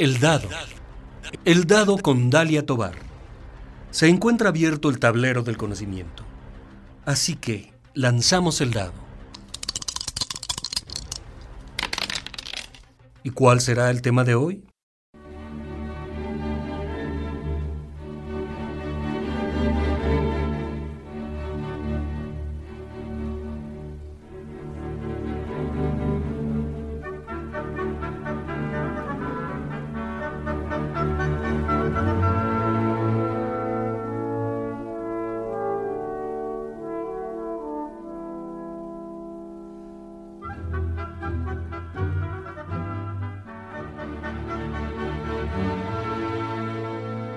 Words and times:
El 0.00 0.18
dado. 0.18 0.48
El 1.44 1.66
dado 1.66 1.98
con 1.98 2.30
Dalia 2.30 2.64
Tobar. 2.64 2.94
Se 3.90 4.08
encuentra 4.08 4.48
abierto 4.48 4.88
el 4.88 4.98
tablero 4.98 5.42
del 5.42 5.58
conocimiento. 5.58 6.24
Así 7.04 7.36
que 7.36 7.74
lanzamos 7.92 8.62
el 8.62 8.70
dado. 8.70 8.94
¿Y 13.22 13.28
cuál 13.28 13.60
será 13.60 13.90
el 13.90 14.00
tema 14.00 14.24
de 14.24 14.36
hoy? 14.36 14.64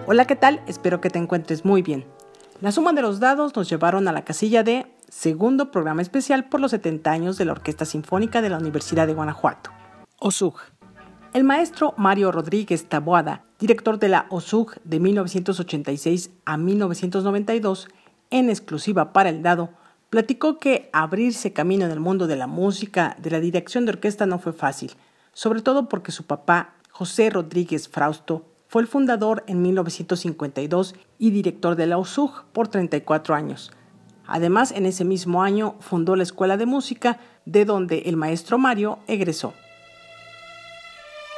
Hola, 0.05 0.25
¿qué 0.25 0.35
tal? 0.35 0.61
Espero 0.67 0.99
que 0.99 1.09
te 1.09 1.17
encuentres 1.17 1.63
muy 1.63 1.81
bien. 1.81 2.03
La 2.59 2.73
suma 2.73 2.91
de 2.91 3.01
los 3.01 3.21
dados 3.21 3.55
nos 3.55 3.69
llevaron 3.69 4.05
a 4.09 4.11
la 4.11 4.25
casilla 4.25 4.61
de 4.61 4.85
segundo 5.07 5.71
programa 5.71 6.01
especial 6.01 6.49
por 6.49 6.59
los 6.59 6.71
70 6.71 7.09
años 7.09 7.37
de 7.37 7.45
la 7.45 7.53
Orquesta 7.53 7.85
Sinfónica 7.85 8.41
de 8.41 8.49
la 8.49 8.57
Universidad 8.57 9.07
de 9.07 9.13
Guanajuato, 9.13 9.71
OSUG. 10.19 10.55
El 11.33 11.45
maestro 11.45 11.93
Mario 11.95 12.33
Rodríguez 12.33 12.89
Taboada, 12.89 13.45
director 13.59 13.97
de 13.97 14.09
la 14.09 14.25
OSUG 14.29 14.73
de 14.83 14.99
1986 14.99 16.31
a 16.43 16.57
1992, 16.57 17.87
en 18.29 18.49
exclusiva 18.49 19.13
para 19.13 19.29
el 19.29 19.41
dado, 19.41 19.69
platicó 20.09 20.59
que 20.59 20.89
abrirse 20.91 21.53
camino 21.53 21.85
en 21.85 21.91
el 21.91 22.01
mundo 22.01 22.27
de 22.27 22.35
la 22.35 22.47
música, 22.47 23.15
de 23.21 23.31
la 23.31 23.39
dirección 23.39 23.85
de 23.85 23.91
orquesta 23.93 24.25
no 24.25 24.37
fue 24.37 24.51
fácil, 24.51 24.91
sobre 25.31 25.61
todo 25.61 25.87
porque 25.87 26.11
su 26.11 26.25
papá, 26.25 26.73
José 26.91 27.29
Rodríguez 27.29 27.87
Frausto, 27.87 28.52
fue 28.73 28.81
el 28.81 28.87
fundador 28.87 29.43
en 29.45 29.61
1952 29.61 30.95
y 31.19 31.29
director 31.29 31.75
de 31.75 31.85
la 31.85 31.99
OSUG 31.99 32.45
por 32.53 32.69
34 32.69 33.35
años. 33.35 33.71
Además, 34.25 34.71
en 34.71 34.87
ese 34.87 35.05
mismo 35.05 35.43
año 35.43 35.75
fundó 35.79 36.15
la 36.15 36.23
Escuela 36.23 36.57
de 36.57 36.65
Música, 36.65 37.19
de 37.45 37.65
donde 37.65 37.99
el 38.07 38.17
maestro 38.17 38.57
Mario 38.57 38.97
egresó. 39.05 39.53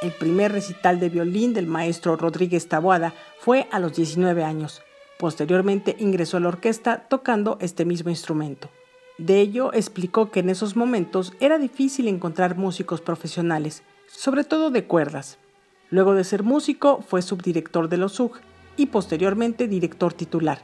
El 0.02 0.14
primer 0.14 0.54
recital 0.54 1.02
de 1.02 1.10
violín 1.10 1.54
del 1.54 1.68
maestro 1.68 2.16
Rodríguez 2.16 2.70
Taboada 2.70 3.14
fue 3.42 3.68
a 3.70 3.80
los 3.80 3.94
19 3.98 4.42
años. 4.46 4.82
Posteriormente 5.20 5.98
ingresó 6.00 6.38
a 6.38 6.40
la 6.40 6.48
orquesta 6.48 7.00
tocando 7.10 7.58
este 7.60 7.84
mismo 7.84 8.10
instrumento. 8.10 8.70
De 9.18 9.42
ello 9.42 9.74
explicó 9.74 10.32
que 10.32 10.40
en 10.40 10.50
esos 10.50 10.78
momentos 10.78 11.34
era 11.42 11.58
difícil 11.58 12.08
encontrar 12.08 12.56
músicos 12.56 13.02
profesionales, 13.02 13.84
sobre 14.08 14.46
todo 14.46 14.72
de 14.72 14.86
cuerdas, 14.86 15.38
Luego 15.90 16.14
de 16.14 16.24
ser 16.24 16.44
músico, 16.44 17.02
fue 17.08 17.22
subdirector 17.22 17.90
de 17.90 17.98
los 17.98 18.20
UG 18.20 18.34
y 18.78 18.88
posteriormente 18.88 19.68
director 19.68 20.14
titular. 20.14 20.60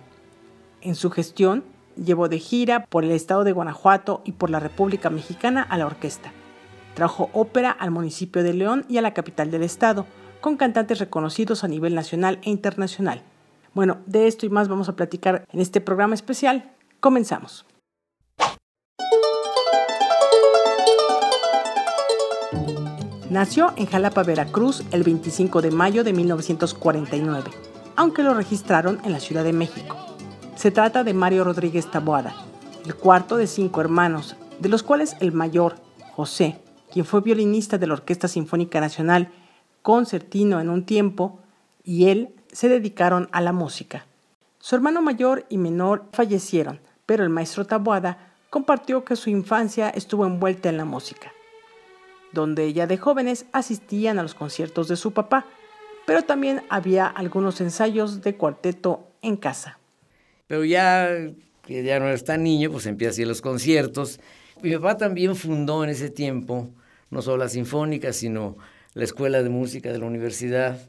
En 0.82 0.96
su 0.96 1.10
gestión, 1.12 1.64
llevó 1.96 2.30
de 2.30 2.40
gira 2.40 2.86
por 2.86 3.04
el 3.04 3.12
estado 3.12 3.44
de 3.44 3.52
Guanajuato 3.52 4.22
y 4.26 4.34
por 4.34 4.50
la 4.50 4.60
República 4.60 5.10
Mexicana 5.10 5.62
a 5.62 5.78
la 5.78 5.86
orquesta. 5.86 6.32
Trajo 6.96 7.30
ópera 7.34 7.72
al 7.72 7.92
municipio 7.92 8.44
de 8.44 8.54
León 8.54 8.86
y 8.90 8.98
a 8.98 9.02
la 9.02 9.14
capital 9.14 9.52
del 9.52 9.64
estado, 9.64 10.06
con 10.42 10.58
cantantes 10.58 11.00
reconocidos 11.00 11.64
a 11.64 11.68
nivel 11.68 11.96
nacional 11.96 12.40
e 12.42 12.50
internacional. 12.50 13.22
Bueno, 13.74 14.00
de 14.06 14.28
esto 14.28 14.46
y 14.46 14.50
más 14.50 14.68
vamos 14.68 14.90
a 14.90 14.96
platicar 14.96 15.46
en 15.52 15.60
este 15.62 15.80
programa 15.80 16.16
especial. 16.16 16.72
Comenzamos. 17.00 17.66
Nació 23.32 23.72
en 23.78 23.86
Jalapa, 23.86 24.24
Veracruz, 24.24 24.84
el 24.92 25.04
25 25.04 25.62
de 25.62 25.72
mayo 25.72 26.04
de 26.04 26.12
1949, 26.12 27.50
aunque 27.96 28.24
lo 28.24 28.34
registraron 28.34 29.00
en 29.06 29.14
la 29.14 29.22
Ciudad 29.22 29.46
de 29.46 29.54
México. 29.54 29.96
Se 30.56 30.70
trata 30.70 31.06
de 31.06 31.14
Mario 31.14 31.46
Rodríguez 31.46 31.90
Taboada, 31.90 32.36
el 32.86 32.94
cuarto 32.94 33.38
de 33.38 33.48
cinco 33.48 33.80
hermanos, 33.80 34.36
de 34.60 34.68
los 34.68 34.84
cuales 34.84 35.16
el 35.22 35.32
mayor, 35.32 35.78
José, 36.14 36.60
quien 36.92 37.06
fue 37.06 37.22
violinista 37.22 37.78
de 37.78 37.88
la 37.88 37.94
Orquesta 37.94 38.28
Sinfónica 38.28 38.82
Nacional, 38.82 39.32
concertino 39.82 40.60
en 40.60 40.70
un 40.70 40.84
tiempo, 40.84 41.40
y 41.86 42.10
él 42.10 42.36
se 42.52 42.68
dedicaron 42.68 43.30
a 43.32 43.40
la 43.40 43.54
música. 43.54 44.08
Su 44.60 44.76
hermano 44.76 45.02
mayor 45.02 45.46
y 45.48 45.58
menor 45.58 46.04
fallecieron, 46.12 46.82
pero 47.06 47.24
el 47.24 47.30
maestro 47.30 47.66
Taboada 47.66 48.34
compartió 48.50 49.06
que 49.06 49.16
su 49.16 49.30
infancia 49.30 49.90
estuvo 49.90 50.26
envuelta 50.26 50.68
en 50.68 50.76
la 50.76 50.84
música 50.84 51.32
donde 52.32 52.74
ya 52.74 52.88
de 52.88 52.98
jóvenes 52.98 53.46
asistían 53.52 54.20
a 54.20 54.24
los 54.24 54.36
conciertos 54.36 54.88
de 54.88 54.96
su 54.96 55.12
papá, 55.12 55.46
pero 56.06 56.24
también 56.24 56.64
había 56.70 57.08
algunos 57.08 57.62
ensayos 57.62 58.22
de 58.22 58.36
cuarteto 58.36 59.08
en 59.22 59.38
casa. 59.38 59.80
Pero 60.48 60.66
ya 60.66 61.10
que 61.64 61.84
ya 61.84 62.00
no 62.00 62.08
era 62.08 62.18
tan 62.18 62.44
niño, 62.44 62.72
pues 62.72 62.86
empieza 62.86 63.22
a 63.22 63.26
los 63.26 63.42
conciertos. 63.42 64.20
Mi 64.62 64.76
papá 64.76 64.98
también 64.98 65.36
fundó 65.36 65.84
en 65.84 65.90
ese 65.90 66.10
tiempo 66.10 66.70
no 67.10 67.22
solo 67.22 67.38
la 67.38 67.50
Sinfónica, 67.50 68.14
sino 68.14 68.58
la 68.94 69.04
Escuela 69.04 69.44
de 69.44 69.50
Música 69.50 69.92
de 69.92 70.00
la 70.00 70.06
Universidad 70.06 70.80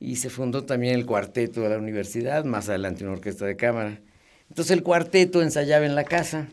y 0.00 0.16
se 0.16 0.30
fundó 0.30 0.64
también 0.64 0.94
el 0.94 1.06
cuarteto 1.06 1.60
de 1.60 1.68
la 1.68 1.78
universidad, 1.78 2.44
más 2.44 2.68
adelante 2.68 3.04
una 3.04 3.14
orquesta 3.14 3.44
de 3.44 3.56
cámara. 3.56 4.00
Entonces 4.48 4.70
el 4.70 4.82
cuarteto 4.82 5.42
ensayaba 5.42 5.84
en 5.84 5.94
la 5.94 6.04
casa 6.04 6.48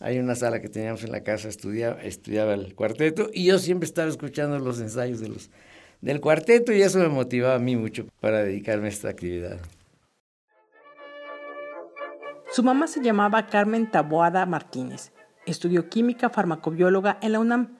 hay 0.00 0.18
una 0.18 0.34
sala 0.34 0.60
que 0.60 0.68
teníamos 0.68 1.02
en 1.02 1.12
la 1.12 1.22
casa, 1.22 1.48
estudiaba, 1.48 2.00
estudiaba 2.02 2.54
el 2.54 2.74
cuarteto 2.74 3.30
y 3.32 3.46
yo 3.46 3.58
siempre 3.58 3.86
estaba 3.86 4.08
escuchando 4.08 4.58
los 4.58 4.80
ensayos 4.80 5.20
de 5.20 5.28
los, 5.28 5.50
del 6.00 6.20
cuarteto 6.20 6.72
y 6.72 6.82
eso 6.82 6.98
me 6.98 7.08
motivaba 7.08 7.56
a 7.56 7.58
mí 7.58 7.76
mucho 7.76 8.06
para 8.20 8.44
dedicarme 8.44 8.86
a 8.86 8.90
esta 8.90 9.08
actividad. 9.08 9.58
Su 12.50 12.62
mamá 12.62 12.86
se 12.86 13.02
llamaba 13.02 13.46
Carmen 13.46 13.90
Taboada 13.90 14.46
Martínez. 14.46 15.12
Estudió 15.46 15.88
química 15.88 16.30
farmacobióloga 16.30 17.18
en 17.20 17.32
la 17.32 17.40
UNAM, 17.40 17.78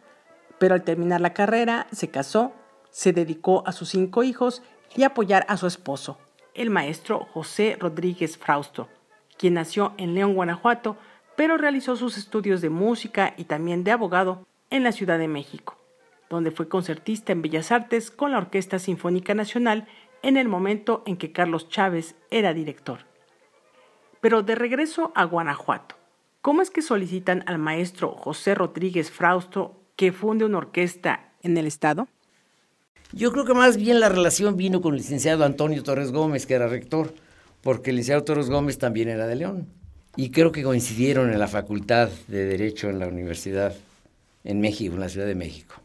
pero 0.59 0.75
al 0.75 0.83
terminar 0.83 1.21
la 1.21 1.33
carrera 1.33 1.87
se 1.93 2.09
casó, 2.09 2.53
se 2.91 3.12
dedicó 3.12 3.62
a 3.67 3.73
sus 3.73 3.91
cinco 3.91 4.25
hijos 4.25 4.62
y 4.97 5.05
apoyar 5.05 5.47
a 5.49 5.56
su 5.56 5.67
esposo, 5.67 6.19
el 6.55 6.71
maestro 6.71 7.27
José 7.33 7.77
Rodríguez 7.79 8.37
Frausto, 8.37 8.89
quien 9.37 9.55
nació 9.55 9.95
en 9.97 10.15
León, 10.15 10.35
Guanajuato, 10.35 10.97
pero 11.38 11.56
realizó 11.56 11.94
sus 11.94 12.19
estudios 12.19 12.60
de 12.62 12.69
música 12.69 13.34
y 13.37 13.44
también 13.44 13.84
de 13.84 13.93
abogado 13.93 14.44
en 14.71 14.82
la 14.82 14.91
Ciudad 14.91 15.21
de 15.21 15.28
México, 15.28 15.78
donde 16.28 16.50
fue 16.50 16.69
concertista 16.69 17.31
en 17.31 17.43
Bellas 17.43 17.71
Artes 17.71 18.10
con 18.10 18.32
la 18.32 18.38
Orquesta 18.38 18.81
Sinfónica 18.81 19.34
Nacional 19.34 19.87
en 20.22 20.37
el 20.37 20.49
momento 20.49 21.04
en 21.06 21.16
que 21.16 21.31
Carlos 21.31 21.69
Chávez 21.69 22.16
era 22.32 22.54
director. 22.54 23.06
Pero 24.21 24.43
de 24.43 24.56
regreso 24.56 25.12
a 25.15 25.22
Guanajuato, 25.22 25.94
¿cómo 26.43 26.60
es 26.60 26.72
que 26.72 26.82
solicitan 26.82 27.44
al 27.47 27.59
maestro 27.59 28.10
José 28.16 28.56
Rodríguez 28.56 29.12
Frausto 29.12 29.81
que 29.94 30.10
funde 30.10 30.44
una 30.44 30.59
orquesta 30.59 31.34
en 31.44 31.56
el 31.56 31.69
estado? 31.69 32.09
Yo 33.12 33.31
creo 33.31 33.44
que 33.44 33.55
más 33.55 33.76
bien 33.76 34.00
la 34.00 34.09
relación 34.09 34.56
vino 34.56 34.81
con 34.81 34.94
el 34.94 34.99
licenciado 34.99 35.44
Antonio 35.44 35.84
Torres 35.84 36.10
Gómez, 36.10 36.47
que 36.47 36.55
era 36.55 36.66
rector, 36.66 37.15
porque 37.62 37.91
el 37.91 37.97
licenciado 37.97 38.25
Torres 38.25 38.50
Gómez 38.50 38.78
también 38.78 39.09
era 39.09 39.28
de 39.28 39.37
León 39.37 39.78
y 40.19 40.33
creo 40.33 40.51
que 40.51 40.65
coincidieron 40.65 41.33
en 41.33 41.39
la 41.39 41.47
Facultad 41.47 42.09
de 42.27 42.45
Derecho 42.45 42.91
en 42.91 42.99
la 42.99 43.06
Universidad 43.06 43.73
en 44.43 44.61
México, 44.61 44.97
en 44.97 45.01
la 45.01 45.09
Ciudad 45.09 45.29
de 45.29 45.37
México. 45.37 45.77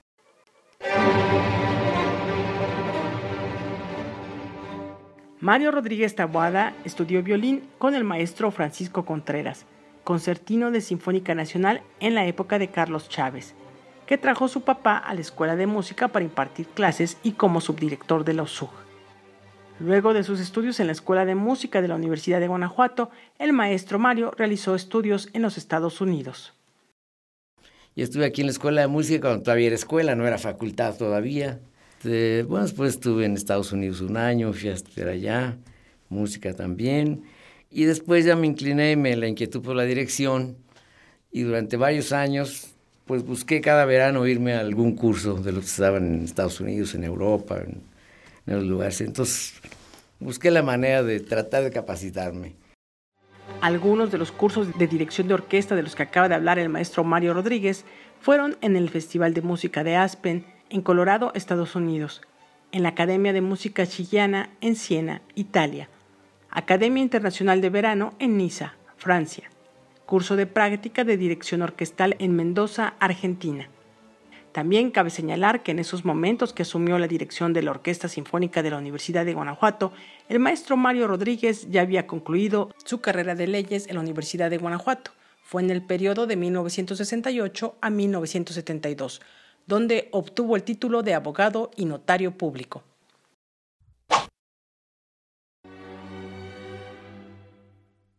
Mario 5.39 5.69
Rodríguez 5.69 6.15
Taboada 6.15 6.73
estudió 6.83 7.21
violín 7.21 7.61
con 7.77 7.93
el 7.93 8.03
maestro 8.03 8.49
Francisco 8.49 9.05
Contreras, 9.05 9.67
concertino 10.03 10.71
de 10.71 10.81
Sinfónica 10.81 11.35
Nacional 11.35 11.83
en 11.99 12.15
la 12.15 12.25
época 12.25 12.57
de 12.57 12.69
Carlos 12.69 13.09
Chávez, 13.09 13.53
que 14.07 14.17
trajo 14.17 14.47
su 14.47 14.61
papá 14.61 14.97
a 14.97 15.13
la 15.13 15.21
Escuela 15.21 15.55
de 15.55 15.67
Música 15.67 16.07
para 16.07 16.25
impartir 16.25 16.65
clases 16.69 17.17
y 17.21 17.33
como 17.33 17.61
subdirector 17.61 18.25
de 18.25 18.33
la 18.33 18.41
USUG. 18.41 18.82
Luego 19.79 20.13
de 20.13 20.23
sus 20.23 20.39
estudios 20.39 20.79
en 20.79 20.87
la 20.87 20.93
Escuela 20.93 21.25
de 21.25 21.33
Música 21.33 21.81
de 21.81 21.87
la 21.87 21.95
Universidad 21.95 22.39
de 22.39 22.47
Guanajuato, 22.47 23.09
el 23.39 23.53
maestro 23.53 23.97
Mario 23.97 24.31
realizó 24.37 24.75
estudios 24.75 25.29
en 25.33 25.41
los 25.41 25.57
Estados 25.57 25.99
Unidos. 25.99 26.53
Yo 27.95 28.03
estuve 28.03 28.25
aquí 28.25 28.41
en 28.41 28.47
la 28.47 28.51
Escuela 28.51 28.81
de 28.81 28.87
Música 28.87 29.21
cuando 29.21 29.43
todavía 29.43 29.67
era 29.67 29.75
escuela, 29.75 30.15
no 30.15 30.27
era 30.27 30.37
facultad 30.37 30.95
todavía. 30.95 31.59
bueno, 32.03 32.61
después 32.61 32.93
estuve 32.93 33.25
en 33.25 33.33
Estados 33.33 33.71
Unidos 33.71 34.01
un 34.01 34.15
año, 34.15 34.53
fui 34.53 34.69
a 34.69 34.73
estudiar 34.73 35.09
allá, 35.09 35.57
música 36.09 36.53
también. 36.53 37.23
Y 37.71 37.85
después 37.85 38.25
ya 38.25 38.35
me 38.35 38.45
incliné, 38.45 38.95
me 38.95 39.15
la 39.15 39.27
inquietud 39.27 39.61
por 39.61 39.75
la 39.75 39.83
dirección. 39.83 40.55
Y 41.31 41.41
durante 41.41 41.77
varios 41.77 42.11
años, 42.11 42.75
pues 43.05 43.25
busqué 43.25 43.59
cada 43.59 43.85
verano 43.85 44.27
irme 44.27 44.53
a 44.53 44.59
algún 44.59 44.95
curso 44.95 45.33
de 45.33 45.51
los 45.51 45.63
que 45.63 45.71
estaban 45.71 46.05
en 46.05 46.23
Estados 46.23 46.59
Unidos, 46.59 46.93
en 46.93 47.03
Europa, 47.03 47.59
en 47.59 47.81
en 48.45 48.55
los 48.55 48.65
lugares. 48.65 49.01
Entonces, 49.01 49.53
busqué 50.19 50.51
la 50.51 50.63
manera 50.63 51.03
de 51.03 51.19
tratar 51.19 51.63
de 51.63 51.71
capacitarme. 51.71 52.55
Algunos 53.61 54.11
de 54.11 54.17
los 54.17 54.31
cursos 54.31 54.77
de 54.77 54.87
dirección 54.87 55.27
de 55.27 55.33
orquesta 55.33 55.75
de 55.75 55.83
los 55.83 55.95
que 55.95 56.03
acaba 56.03 56.29
de 56.29 56.35
hablar 56.35 56.59
el 56.59 56.69
maestro 56.69 57.03
Mario 57.03 57.33
Rodríguez 57.33 57.85
fueron 58.19 58.57
en 58.61 58.75
el 58.75 58.89
Festival 58.89 59.33
de 59.33 59.41
Música 59.41 59.83
de 59.83 59.95
Aspen, 59.95 60.45
en 60.69 60.81
Colorado, 60.81 61.31
Estados 61.35 61.75
Unidos, 61.75 62.21
en 62.71 62.83
la 62.83 62.89
Academia 62.89 63.33
de 63.33 63.41
Música 63.41 63.85
Chillana 63.85 64.49
en 64.61 64.75
Siena, 64.75 65.21
Italia, 65.35 65.89
Academia 66.49 67.03
Internacional 67.03 67.61
de 67.61 67.69
Verano 67.69 68.13
en 68.19 68.37
Niza, 68.37 68.75
Francia, 68.97 69.49
curso 70.05 70.35
de 70.35 70.47
práctica 70.47 71.03
de 71.03 71.17
dirección 71.17 71.61
orquestal 71.61 72.15
en 72.19 72.35
Mendoza, 72.35 72.95
Argentina. 72.99 73.69
También 74.53 74.91
cabe 74.91 75.09
señalar 75.09 75.63
que 75.63 75.71
en 75.71 75.79
esos 75.79 76.05
momentos 76.05 76.53
que 76.53 76.61
asumió 76.61 76.99
la 76.99 77.07
dirección 77.07 77.53
de 77.53 77.63
la 77.63 77.71
Orquesta 77.71 78.07
Sinfónica 78.07 78.61
de 78.61 78.69
la 78.69 78.77
Universidad 78.77 79.25
de 79.25 79.33
Guanajuato, 79.33 79.91
el 80.29 80.37
maestro 80.37 80.77
Mario 80.77 81.07
Rodríguez 81.07 81.71
ya 81.71 81.81
había 81.81 82.05
concluido 82.05 82.69
su 82.85 83.01
carrera 83.01 83.33
de 83.33 83.47
leyes 83.47 83.87
en 83.87 83.95
la 83.95 84.01
Universidad 84.01 84.51
de 84.51 84.59
Guanajuato. 84.59 85.09
Fue 85.41 85.63
en 85.63 85.71
el 85.71 85.81
periodo 85.81 86.27
de 86.27 86.35
1968 86.35 87.77
a 87.81 87.89
1972, 87.89 89.21
donde 89.65 90.09
obtuvo 90.11 90.55
el 90.55 90.61
título 90.61 91.01
de 91.01 91.15
abogado 91.15 91.71
y 91.75 91.85
notario 91.85 92.37
público. 92.37 92.83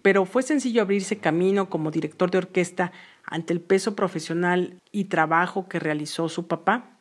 Pero 0.03 0.27
fue 0.27 0.43
sencillo 0.43 0.83
abrirse 0.83 1.19
camino 1.19 1.71
como 1.71 1.93
director 1.93 2.31
de 2.31 2.39
orquesta 2.39 2.93
ante 3.27 3.53
el 3.53 3.61
peso 3.61 3.97
profesional 3.97 4.81
y 4.93 5.05
trabajo 5.05 5.69
que 5.69 5.79
realizó 5.79 6.29
su 6.29 6.47
papá? 6.47 7.01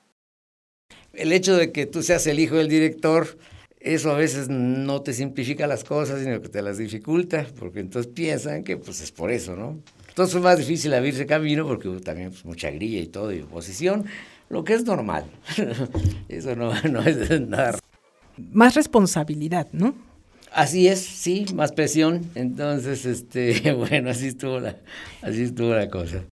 El 1.14 1.32
hecho 1.32 1.56
de 1.56 1.72
que 1.72 1.86
tú 1.86 2.02
seas 2.02 2.26
el 2.28 2.40
hijo 2.40 2.56
del 2.56 2.70
director, 2.70 3.38
eso 3.80 4.12
a 4.12 4.16
veces 4.16 4.50
no 4.50 5.02
te 5.02 5.14
simplifica 5.14 5.68
las 5.68 5.84
cosas, 5.84 6.22
sino 6.22 6.42
que 6.42 6.50
te 6.50 6.62
las 6.62 6.78
dificulta, 6.78 7.46
porque 7.60 7.82
entonces 7.82 8.12
piensan 8.14 8.64
que 8.64 8.78
pues 8.78 9.02
es 9.02 9.12
por 9.12 9.30
eso, 9.30 9.56
¿no? 9.56 9.80
Entonces 10.08 10.34
fue 10.34 10.42
más 10.42 10.58
difícil 10.58 10.94
abrirse 10.94 11.26
camino 11.26 11.68
porque 11.68 11.90
hubo 11.90 12.00
también 12.00 12.30
pues, 12.30 12.46
mucha 12.46 12.70
grilla 12.72 13.00
y 13.00 13.08
todo, 13.08 13.34
y 13.34 13.42
oposición, 13.42 14.06
lo 14.50 14.64
que 14.64 14.74
es 14.74 14.86
normal. 14.86 15.26
eso 16.30 16.56
no, 16.56 16.74
no 16.84 17.02
es 17.02 17.42
nada. 17.42 17.78
Más 18.38 18.76
responsabilidad, 18.76 19.68
¿no? 19.72 20.13
Así 20.54 20.88
es, 20.88 21.00
sí, 21.00 21.46
más 21.56 21.72
presión. 21.72 22.30
Entonces, 22.36 23.06
este, 23.06 23.74
bueno, 23.74 24.12
así 24.12 24.28
estuvo 24.28 24.60
la, 24.60 24.78
así 25.22 25.44
estuvo 25.44 25.74
la 25.74 25.90
cosa. 25.90 26.24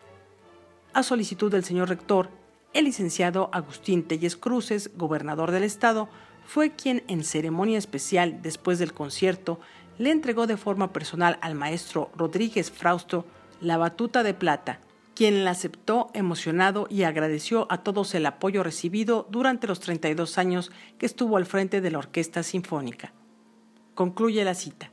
A 0.93 1.01
solicitud 1.01 1.51
del 1.51 1.63
señor 1.63 1.89
rector, 1.89 2.29
el 2.73 2.85
licenciado 2.85 3.49
Agustín 3.53 4.03
Telles 4.03 4.35
Cruces, 4.35 4.91
gobernador 4.95 5.51
del 5.51 5.63
estado, 5.63 6.07
fue 6.45 6.71
quien 6.71 7.03
en 7.07 7.23
ceremonia 7.23 7.77
especial 7.77 8.41
después 8.41 8.77
del 8.79 8.93
concierto 8.93 9.59
le 9.97 10.11
entregó 10.11 10.45
de 10.45 10.57
forma 10.57 10.93
personal 10.93 11.39
al 11.41 11.55
maestro 11.55 12.11
Rodríguez 12.15 12.69
Frausto 12.69 13.25
la 13.61 13.77
batuta 13.77 14.23
de 14.23 14.33
plata, 14.33 14.79
quien 15.15 15.45
la 15.45 15.51
aceptó 15.51 16.11
emocionado 16.13 16.87
y 16.89 17.03
agradeció 17.03 17.67
a 17.71 17.79
todos 17.79 18.13
el 18.13 18.25
apoyo 18.25 18.63
recibido 18.63 19.27
durante 19.31 19.65
los 19.65 19.79
32 19.79 20.37
años 20.37 20.71
que 20.97 21.05
estuvo 21.05 21.37
al 21.37 21.45
frente 21.45 21.79
de 21.79 21.89
la 21.89 21.99
Orquesta 21.99 22.43
Sinfónica. 22.43 23.13
Concluye 23.95 24.43
la 24.43 24.53
cita. 24.53 24.91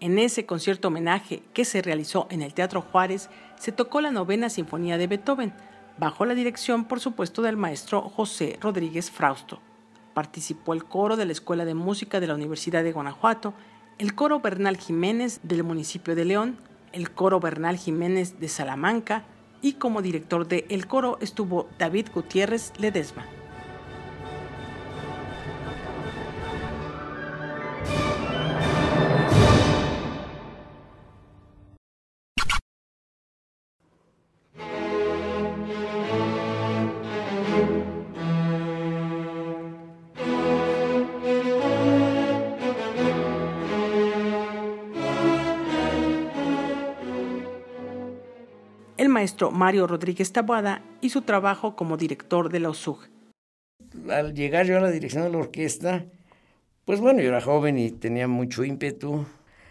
En 0.00 0.18
ese 0.18 0.44
concierto 0.44 0.88
homenaje 0.88 1.42
que 1.54 1.64
se 1.64 1.80
realizó 1.80 2.26
en 2.28 2.42
el 2.42 2.52
Teatro 2.52 2.82
Juárez, 2.82 3.30
se 3.58 3.72
tocó 3.72 4.00
la 4.00 4.10
novena 4.10 4.50
Sinfonía 4.50 4.98
de 4.98 5.06
Beethoven, 5.06 5.54
bajo 5.96 6.26
la 6.26 6.34
dirección, 6.34 6.84
por 6.84 7.00
supuesto, 7.00 7.40
del 7.40 7.56
maestro 7.56 8.02
José 8.02 8.58
Rodríguez 8.60 9.10
Frausto. 9.10 9.60
Participó 10.12 10.74
el 10.74 10.84
coro 10.84 11.16
de 11.16 11.24
la 11.24 11.32
Escuela 11.32 11.64
de 11.64 11.74
Música 11.74 12.20
de 12.20 12.26
la 12.26 12.34
Universidad 12.34 12.82
de 12.82 12.92
Guanajuato, 12.92 13.54
el 13.98 14.14
coro 14.14 14.40
Bernal 14.40 14.76
Jiménez 14.76 15.40
del 15.42 15.64
municipio 15.64 16.14
de 16.14 16.24
León, 16.24 16.58
el 16.92 17.10
coro 17.10 17.40
Bernal 17.40 17.76
Jiménez 17.76 18.38
de 18.40 18.48
Salamanca 18.48 19.24
y 19.62 19.74
como 19.74 20.02
director 20.02 20.46
de 20.46 20.66
El 20.68 20.86
Coro 20.86 21.18
estuvo 21.20 21.68
David 21.78 22.08
Gutiérrez 22.12 22.72
Ledesma. 22.78 23.24
Maestro 49.22 49.52
Mario 49.52 49.86
Rodríguez 49.86 50.32
Tabuada 50.32 50.82
y 51.00 51.10
su 51.10 51.22
trabajo 51.22 51.76
como 51.76 51.96
director 51.96 52.50
de 52.50 52.58
la 52.58 52.70
OSUG. 52.70 53.08
Al 54.10 54.34
llegar 54.34 54.66
yo 54.66 54.76
a 54.76 54.80
la 54.80 54.90
dirección 54.90 55.22
de 55.22 55.30
la 55.30 55.38
orquesta, 55.38 56.06
pues 56.84 56.98
bueno, 56.98 57.20
yo 57.20 57.28
era 57.28 57.40
joven 57.40 57.78
y 57.78 57.92
tenía 57.92 58.26
mucho 58.26 58.64
ímpetu 58.64 59.24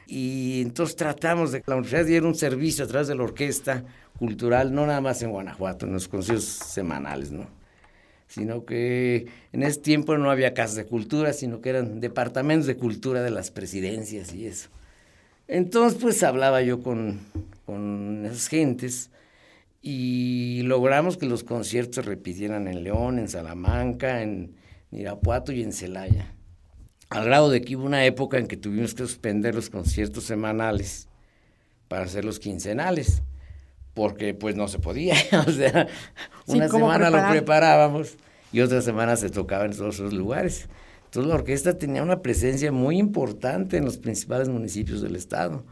y 0.07 0.61
entonces 0.61 0.95
tratamos 0.95 1.51
de 1.51 1.61
que 1.61 1.69
la 1.69 1.75
universidad 1.75 2.05
diera 2.05 2.25
un 2.25 2.35
servicio 2.35 2.85
a 2.85 2.87
través 2.87 3.09
de 3.09 3.15
la 3.15 3.23
orquesta 3.23 3.83
cultural, 4.17 4.73
no 4.73 4.87
nada 4.87 5.01
más 5.01 5.21
en 5.21 5.31
Guanajuato, 5.31 5.85
en 5.85 5.91
los 5.91 6.07
conciertos 6.07 6.45
semanales, 6.45 7.33
¿no? 7.33 7.45
Sino 8.27 8.63
que 8.63 9.27
en 9.51 9.63
ese 9.63 9.81
tiempo 9.81 10.17
no 10.17 10.31
había 10.31 10.53
casas 10.53 10.77
de 10.77 10.85
cultura, 10.85 11.33
sino 11.33 11.59
que 11.59 11.71
eran 11.71 11.99
departamentos 11.99 12.67
de 12.67 12.77
cultura 12.77 13.21
de 13.21 13.31
las 13.31 13.51
presidencias 13.51 14.33
y 14.33 14.47
eso. 14.47 14.69
Entonces, 15.49 15.99
pues 16.01 16.23
hablaba 16.23 16.61
yo 16.61 16.81
con, 16.81 17.19
con 17.65 18.25
esas 18.25 18.47
gentes 18.47 19.11
y 19.81 20.61
logramos 20.63 21.17
que 21.17 21.25
los 21.25 21.43
conciertos 21.43 21.95
se 21.95 22.01
repitieran 22.03 22.67
en 22.67 22.83
León, 22.83 23.17
en 23.17 23.27
Salamanca, 23.27 24.21
en 24.21 24.55
Irapuato 24.91 25.51
y 25.51 25.63
en 25.63 25.73
Celaya. 25.73 26.35
Al 27.09 27.25
grado 27.25 27.49
de 27.49 27.61
que 27.61 27.75
hubo 27.75 27.85
una 27.85 28.05
época 28.05 28.37
en 28.37 28.47
que 28.47 28.57
tuvimos 28.57 28.93
que 28.93 29.03
suspender 29.03 29.55
los 29.55 29.69
conciertos 29.69 30.23
semanales 30.23 31.07
para 31.87 32.05
hacer 32.05 32.23
los 32.23 32.39
quincenales, 32.39 33.23
porque 33.93 34.33
pues 34.33 34.55
no 34.55 34.67
se 34.67 34.79
podía, 34.79 35.15
o 35.47 35.51
sea, 35.51 35.87
una 36.47 36.69
semana 36.69 37.09
lo 37.09 37.29
preparábamos 37.29 38.15
y 38.53 38.61
otra 38.61 38.81
semana 38.81 39.15
se 39.15 39.29
tocaba 39.29 39.65
en 39.65 39.75
todos 39.75 39.95
esos 39.95 40.13
lugares. 40.13 40.69
Entonces 41.05 41.27
la 41.27 41.35
orquesta 41.35 41.77
tenía 41.77 42.03
una 42.03 42.21
presencia 42.21 42.71
muy 42.71 42.97
importante 42.97 43.75
en 43.75 43.83
los 43.83 43.97
principales 43.97 44.47
municipios 44.47 45.01
del 45.01 45.17
estado. 45.17 45.65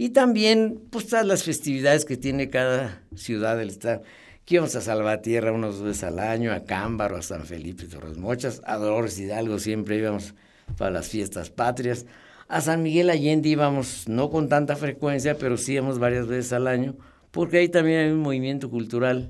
Y 0.00 0.08
también, 0.08 0.80
pues, 0.88 1.08
todas 1.08 1.26
las 1.26 1.42
festividades 1.44 2.06
que 2.06 2.16
tiene 2.16 2.48
cada 2.48 3.02
ciudad 3.14 3.58
del 3.58 3.68
estado. 3.68 4.00
Íbamos 4.48 4.74
a 4.74 4.80
Salvatierra 4.80 5.52
unos 5.52 5.82
veces 5.82 6.04
al 6.04 6.20
año, 6.20 6.54
a 6.54 6.64
Cámbaro, 6.64 7.18
a 7.18 7.22
San 7.22 7.44
Felipe, 7.44 7.84
Torres 7.84 8.16
Mochas, 8.16 8.62
a 8.64 8.78
Dolores 8.78 9.18
Hidalgo 9.18 9.58
siempre 9.58 9.98
íbamos 9.98 10.32
para 10.78 10.90
las 10.90 11.10
fiestas 11.10 11.50
patrias. 11.50 12.06
A 12.48 12.62
San 12.62 12.82
Miguel 12.82 13.10
Allende 13.10 13.50
íbamos 13.50 14.08
no 14.08 14.30
con 14.30 14.48
tanta 14.48 14.74
frecuencia, 14.74 15.36
pero 15.36 15.58
sí 15.58 15.74
íbamos 15.74 15.98
varias 15.98 16.26
veces 16.26 16.54
al 16.54 16.66
año, 16.66 16.96
porque 17.30 17.58
ahí 17.58 17.68
también 17.68 18.00
hay 18.00 18.10
un 18.10 18.20
movimiento 18.20 18.70
cultural 18.70 19.28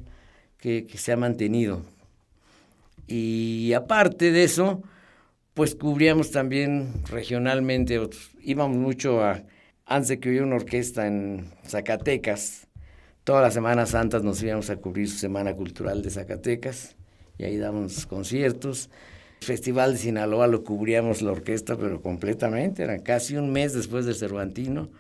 que, 0.56 0.86
que 0.86 0.98
se 0.98 1.10
ha 1.10 1.16
mantenido. 1.16 1.82
Y 3.08 3.72
aparte 3.72 4.30
de 4.30 4.44
eso, 4.44 4.84
pues 5.52 5.74
cubríamos 5.74 6.30
también 6.30 6.92
regionalmente, 7.10 8.00
íbamos 8.44 8.76
mucho 8.76 9.24
a, 9.24 9.42
antes 9.90 10.08
de 10.08 10.20
que 10.20 10.28
hubiera 10.28 10.46
una 10.46 10.54
orquesta 10.54 11.08
en 11.08 11.50
Zacatecas, 11.66 12.68
todas 13.24 13.42
las 13.42 13.52
Semanas 13.52 13.90
Santas 13.90 14.22
nos 14.22 14.40
íbamos 14.40 14.70
a 14.70 14.76
cubrir 14.76 15.08
su 15.08 15.18
Semana 15.18 15.52
Cultural 15.54 16.00
de 16.00 16.10
Zacatecas, 16.10 16.94
y 17.38 17.44
ahí 17.44 17.56
dábamos 17.56 18.06
conciertos. 18.06 18.88
El 19.40 19.46
Festival 19.48 19.94
de 19.94 19.98
Sinaloa 19.98 20.46
lo 20.46 20.62
cubríamos 20.62 21.22
la 21.22 21.32
orquesta, 21.32 21.76
pero 21.76 22.00
completamente, 22.02 22.84
era 22.84 23.00
casi 23.00 23.36
un 23.36 23.50
mes 23.50 23.72
después 23.72 24.06
del 24.06 24.14
Cervantino 24.14 24.90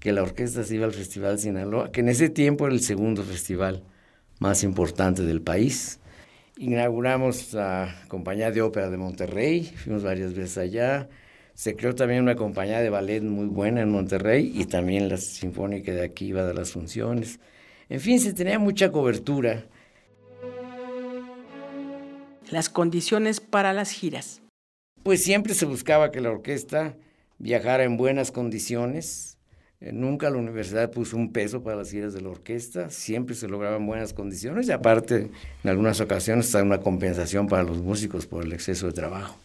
que 0.00 0.12
la 0.12 0.22
orquesta 0.22 0.64
se 0.64 0.76
iba 0.76 0.86
al 0.86 0.94
Festival 0.94 1.36
de 1.36 1.42
Sinaloa, 1.42 1.92
que 1.92 2.00
en 2.00 2.08
ese 2.08 2.30
tiempo 2.30 2.64
era 2.64 2.74
el 2.74 2.80
segundo 2.80 3.22
festival 3.24 3.84
más 4.38 4.64
importante 4.64 5.22
del 5.24 5.42
país. 5.42 6.00
Inauguramos 6.56 7.52
la 7.52 7.94
Compañía 8.08 8.50
de 8.50 8.62
Ópera 8.62 8.88
de 8.88 8.96
Monterrey, 8.96 9.64
fuimos 9.64 10.02
varias 10.02 10.32
veces 10.32 10.56
allá. 10.56 11.10
Se 11.54 11.76
creó 11.76 11.94
también 11.94 12.22
una 12.22 12.34
compañía 12.34 12.80
de 12.80 12.90
ballet 12.90 13.22
muy 13.22 13.46
buena 13.46 13.82
en 13.82 13.90
Monterrey 13.90 14.52
y 14.54 14.64
también 14.64 15.08
la 15.08 15.16
Sinfónica 15.16 15.92
de 15.92 16.04
aquí 16.04 16.26
iba 16.26 16.40
a 16.40 16.44
dar 16.44 16.54
las 16.54 16.72
funciones. 16.72 17.40
En 17.88 18.00
fin, 18.00 18.18
se 18.18 18.32
tenía 18.32 18.58
mucha 18.58 18.90
cobertura. 18.90 19.66
Las 22.50 22.68
condiciones 22.68 23.40
para 23.40 23.72
las 23.72 23.90
giras. 23.90 24.40
Pues 25.02 25.22
siempre 25.22 25.54
se 25.54 25.66
buscaba 25.66 26.10
que 26.10 26.20
la 26.20 26.30
orquesta 26.30 26.96
viajara 27.38 27.84
en 27.84 27.96
buenas 27.96 28.30
condiciones, 28.30 29.36
eh, 29.80 29.90
nunca 29.92 30.30
la 30.30 30.38
universidad 30.38 30.92
puso 30.92 31.16
un 31.16 31.32
peso 31.32 31.64
para 31.64 31.76
las 31.76 31.90
giras 31.90 32.14
de 32.14 32.20
la 32.20 32.28
orquesta, 32.28 32.88
siempre 32.88 33.34
se 33.34 33.48
lograban 33.48 33.84
buenas 33.84 34.12
condiciones 34.12 34.68
y 34.68 34.72
aparte 34.72 35.30
en 35.64 35.70
algunas 35.70 36.00
ocasiones 36.00 36.46
está 36.46 36.62
una 36.62 36.78
compensación 36.78 37.48
para 37.48 37.64
los 37.64 37.78
músicos 37.78 38.26
por 38.26 38.44
el 38.44 38.52
exceso 38.52 38.86
de 38.86 38.92
trabajo. 38.92 39.36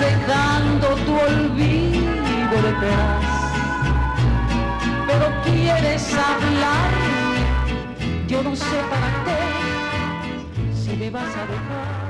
Dejando 0.00 0.88
tu 1.06 1.14
olvido 1.14 2.56
detrás, 2.62 3.24
pero 5.06 5.26
quieres 5.44 6.14
hablar. 6.14 6.90
Yo 8.26 8.42
no 8.42 8.56
sé 8.56 8.76
para 8.90 9.24
qué 9.24 10.74
si 10.74 10.96
me 10.96 11.10
vas 11.10 11.36
a 11.36 11.46
dejar. 11.46 12.04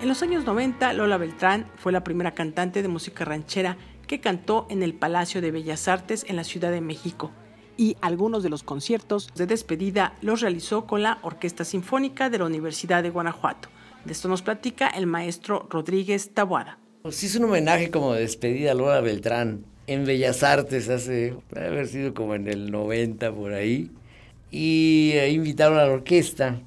En 0.00 0.08
los 0.08 0.22
años 0.22 0.44
90, 0.44 0.92
Lola 0.94 1.16
Beltrán 1.16 1.66
fue 1.76 1.92
la 1.92 2.02
primera 2.02 2.32
cantante 2.32 2.82
de 2.82 2.88
música 2.88 3.24
ranchera 3.24 3.76
que 4.06 4.20
cantó 4.20 4.66
en 4.68 4.82
el 4.82 4.94
Palacio 4.94 5.40
de 5.40 5.52
Bellas 5.52 5.88
Artes 5.88 6.26
en 6.28 6.36
la 6.36 6.44
Ciudad 6.44 6.70
de 6.70 6.80
México 6.80 7.30
y 7.76 7.96
algunos 8.00 8.42
de 8.42 8.50
los 8.50 8.62
conciertos 8.62 9.32
de 9.34 9.46
despedida 9.46 10.14
los 10.20 10.40
realizó 10.40 10.86
con 10.86 11.02
la 11.02 11.18
Orquesta 11.22 11.64
Sinfónica 11.64 12.30
de 12.30 12.38
la 12.38 12.44
Universidad 12.46 13.02
de 13.02 13.10
Guanajuato. 13.10 13.68
De 14.04 14.12
esto 14.12 14.28
nos 14.28 14.42
platica 14.42 14.88
el 14.88 15.06
maestro 15.06 15.66
Rodríguez 15.70 16.30
Tabuada. 16.34 16.78
Pues 17.02 17.22
hizo 17.22 17.38
un 17.38 17.46
homenaje 17.46 17.90
como 17.90 18.14
de 18.14 18.20
despedida 18.20 18.72
a 18.72 18.74
Lola 18.74 19.00
Beltrán 19.00 19.64
en 19.86 20.04
Bellas 20.04 20.42
Artes 20.42 20.88
hace, 20.88 21.34
debe 21.50 21.66
haber 21.66 21.88
sido 21.88 22.14
como 22.14 22.34
en 22.34 22.48
el 22.48 22.70
90 22.70 23.32
por 23.32 23.52
ahí. 23.52 23.90
Y 24.50 25.14
invitaron 25.30 25.78
a 25.78 25.86
la 25.86 25.92
orquesta. 25.92 26.60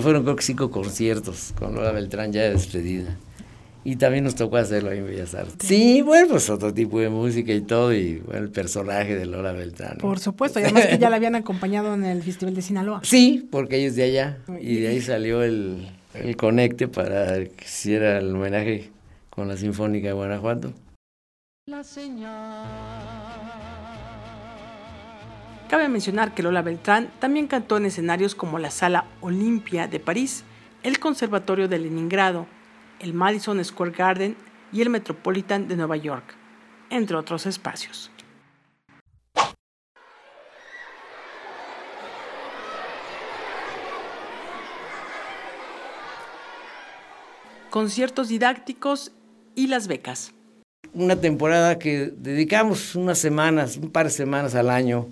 Fueron 0.00 0.22
creo 0.22 0.36
que 0.36 0.42
cinco 0.42 0.70
conciertos 0.70 1.52
con 1.58 1.74
Lola 1.74 1.92
Beltrán 1.92 2.32
ya 2.32 2.42
de 2.42 2.50
despedida. 2.50 3.16
Y 3.86 3.96
también 3.96 4.24
nos 4.24 4.34
tocó 4.34 4.56
hacerlo 4.56 4.90
ahí 4.90 4.98
en 4.98 5.06
Bellas 5.06 5.34
Artes. 5.34 5.56
Sí, 5.66 6.00
bueno, 6.00 6.28
pues 6.28 6.48
otro 6.48 6.72
tipo 6.72 7.00
de 7.00 7.10
música 7.10 7.52
y 7.52 7.60
todo, 7.60 7.92
y 7.92 8.22
el 8.32 8.50
personaje 8.50 9.14
de 9.14 9.26
Lola 9.26 9.52
Beltrán. 9.52 9.98
Por 9.98 10.18
supuesto, 10.18 10.58
y 10.58 10.62
además 10.62 10.86
que 10.86 10.96
ya 10.96 11.10
la 11.10 11.16
habían 11.16 11.34
acompañado 11.34 11.92
en 11.92 12.04
el 12.04 12.22
Festival 12.22 12.54
de 12.54 12.62
Sinaloa. 12.62 13.00
Sí, 13.04 13.46
porque 13.50 13.76
ella 13.76 13.86
es 13.88 13.96
de 13.96 14.02
allá, 14.04 14.38
y 14.58 14.76
de 14.76 14.88
ahí 14.88 15.00
salió 15.02 15.42
el, 15.42 15.86
el 16.14 16.36
conecte 16.36 16.88
para 16.88 17.44
que 17.44 17.64
hiciera 17.64 18.18
el 18.18 18.34
homenaje 18.34 18.90
con 19.30 19.48
la 19.48 19.56
Sinfónica 19.56 20.08
de 20.08 20.12
Guanajuato. 20.14 20.72
La. 21.66 21.82
Cabe 25.68 25.88
mencionar 25.88 26.34
que 26.34 26.42
Lola 26.42 26.62
Beltrán 26.62 27.10
también 27.18 27.46
cantó 27.46 27.78
en 27.78 27.86
escenarios 27.86 28.34
como 28.34 28.58
la 28.58 28.70
Sala 28.70 29.06
Olimpia 29.20 29.88
de 29.88 29.98
París, 29.98 30.44
el 30.82 31.00
Conservatorio 31.00 31.66
de 31.68 31.78
Leningrado, 31.78 32.46
el 33.00 33.14
Madison 33.14 33.64
Square 33.64 33.92
Garden 33.92 34.36
y 34.72 34.82
el 34.82 34.90
Metropolitan 34.90 35.66
de 35.66 35.76
Nueva 35.76 35.96
York, 35.96 36.36
entre 36.90 37.16
otros 37.16 37.46
espacios. 37.46 38.10
Conciertos 47.74 48.28
didácticos 48.28 49.10
y 49.56 49.66
las 49.66 49.88
becas. 49.88 50.32
Una 50.92 51.20
temporada 51.20 51.76
que 51.76 52.12
dedicamos 52.16 52.94
unas 52.94 53.18
semanas, 53.18 53.78
un 53.78 53.90
par 53.90 54.06
de 54.06 54.12
semanas 54.12 54.54
al 54.54 54.70
año 54.70 55.08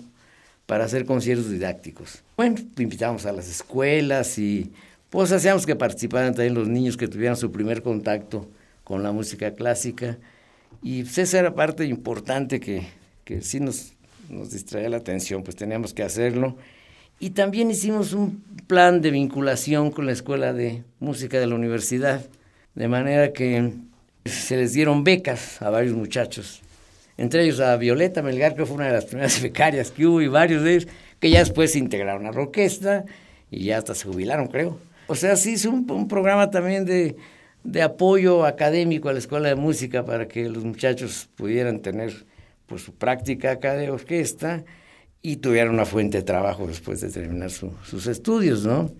para 0.65 0.85
hacer 0.85 1.03
conciertos 1.03 1.49
didácticos. 1.49 2.23
Bueno, 2.37 2.55
invitamos 2.77 3.25
a 3.25 3.33
las 3.33 3.49
escuelas 3.49 4.39
y 4.39 4.71
pues 5.09 5.33
hacíamos 5.33 5.65
que 5.65 5.75
participaran 5.75 6.35
también 6.35 6.53
los 6.53 6.69
niños 6.69 6.95
que 6.95 7.09
tuvieran 7.09 7.35
su 7.35 7.51
primer 7.51 7.83
contacto 7.83 8.47
con 8.85 9.03
la 9.03 9.11
música 9.11 9.53
clásica. 9.55 10.17
Y 10.81 11.03
pues 11.03 11.17
esa 11.17 11.39
era 11.39 11.53
parte 11.53 11.83
importante 11.83 12.61
que, 12.61 12.87
que 13.25 13.41
sí 13.41 13.59
nos, 13.59 13.91
nos 14.29 14.51
distraía 14.51 14.87
la 14.87 14.95
atención, 14.95 15.43
pues 15.43 15.57
teníamos 15.57 15.93
que 15.93 16.03
hacerlo. 16.03 16.55
Y 17.19 17.31
también 17.31 17.69
hicimos 17.69 18.13
un 18.13 18.41
plan 18.67 19.01
de 19.01 19.11
vinculación 19.11 19.91
con 19.91 20.05
la 20.05 20.13
Escuela 20.13 20.53
de 20.53 20.85
Música 21.01 21.41
de 21.41 21.47
la 21.47 21.55
Universidad, 21.55 22.25
de 22.75 22.87
manera 22.87 23.33
que 23.33 23.71
se 24.25 24.57
les 24.57 24.73
dieron 24.73 25.03
becas 25.03 25.61
a 25.61 25.69
varios 25.69 25.95
muchachos, 25.95 26.61
entre 27.17 27.43
ellos 27.43 27.59
a 27.59 27.75
Violeta 27.77 28.21
Melgar, 28.21 28.55
que 28.55 28.65
fue 28.65 28.75
una 28.75 28.87
de 28.87 28.93
las 28.93 29.05
primeras 29.05 29.41
becarias 29.41 29.91
que 29.91 30.05
hubo, 30.05 30.21
y 30.21 30.27
varios 30.27 30.63
de 30.63 30.71
ellos 30.71 30.87
que 31.19 31.29
ya 31.29 31.39
después 31.39 31.71
se 31.71 31.79
integraron 31.79 32.25
a 32.25 32.31
la 32.31 32.41
orquesta 32.41 33.05
y 33.49 33.65
ya 33.65 33.77
hasta 33.77 33.95
se 33.95 34.07
jubilaron, 34.07 34.47
creo. 34.47 34.79
O 35.07 35.15
sea, 35.15 35.35
sí 35.35 35.53
es 35.53 35.65
un, 35.65 35.85
programa 36.07 36.49
también 36.49 36.85
de, 36.85 37.81
apoyo 37.81 38.45
académico 38.45 39.09
a 39.09 39.13
la 39.13 39.19
escuela 39.19 39.49
de 39.49 39.55
música 39.55 40.05
para 40.05 40.27
que 40.27 40.49
los 40.49 40.63
muchachos 40.63 41.29
pudieran 41.35 41.81
tener 41.81 42.25
pues, 42.67 42.81
su 42.81 42.93
práctica 42.93 43.51
acá 43.51 43.75
de 43.75 43.89
orquesta 43.89 44.63
y 45.21 45.37
tuvieran 45.37 45.73
una 45.73 45.85
fuente 45.85 46.17
de 46.17 46.23
trabajo 46.23 46.67
después 46.67 46.99
de 46.99 47.09
terminar 47.09 47.51
sus 47.51 48.07
estudios, 48.07 48.65
¿no? 48.65 48.91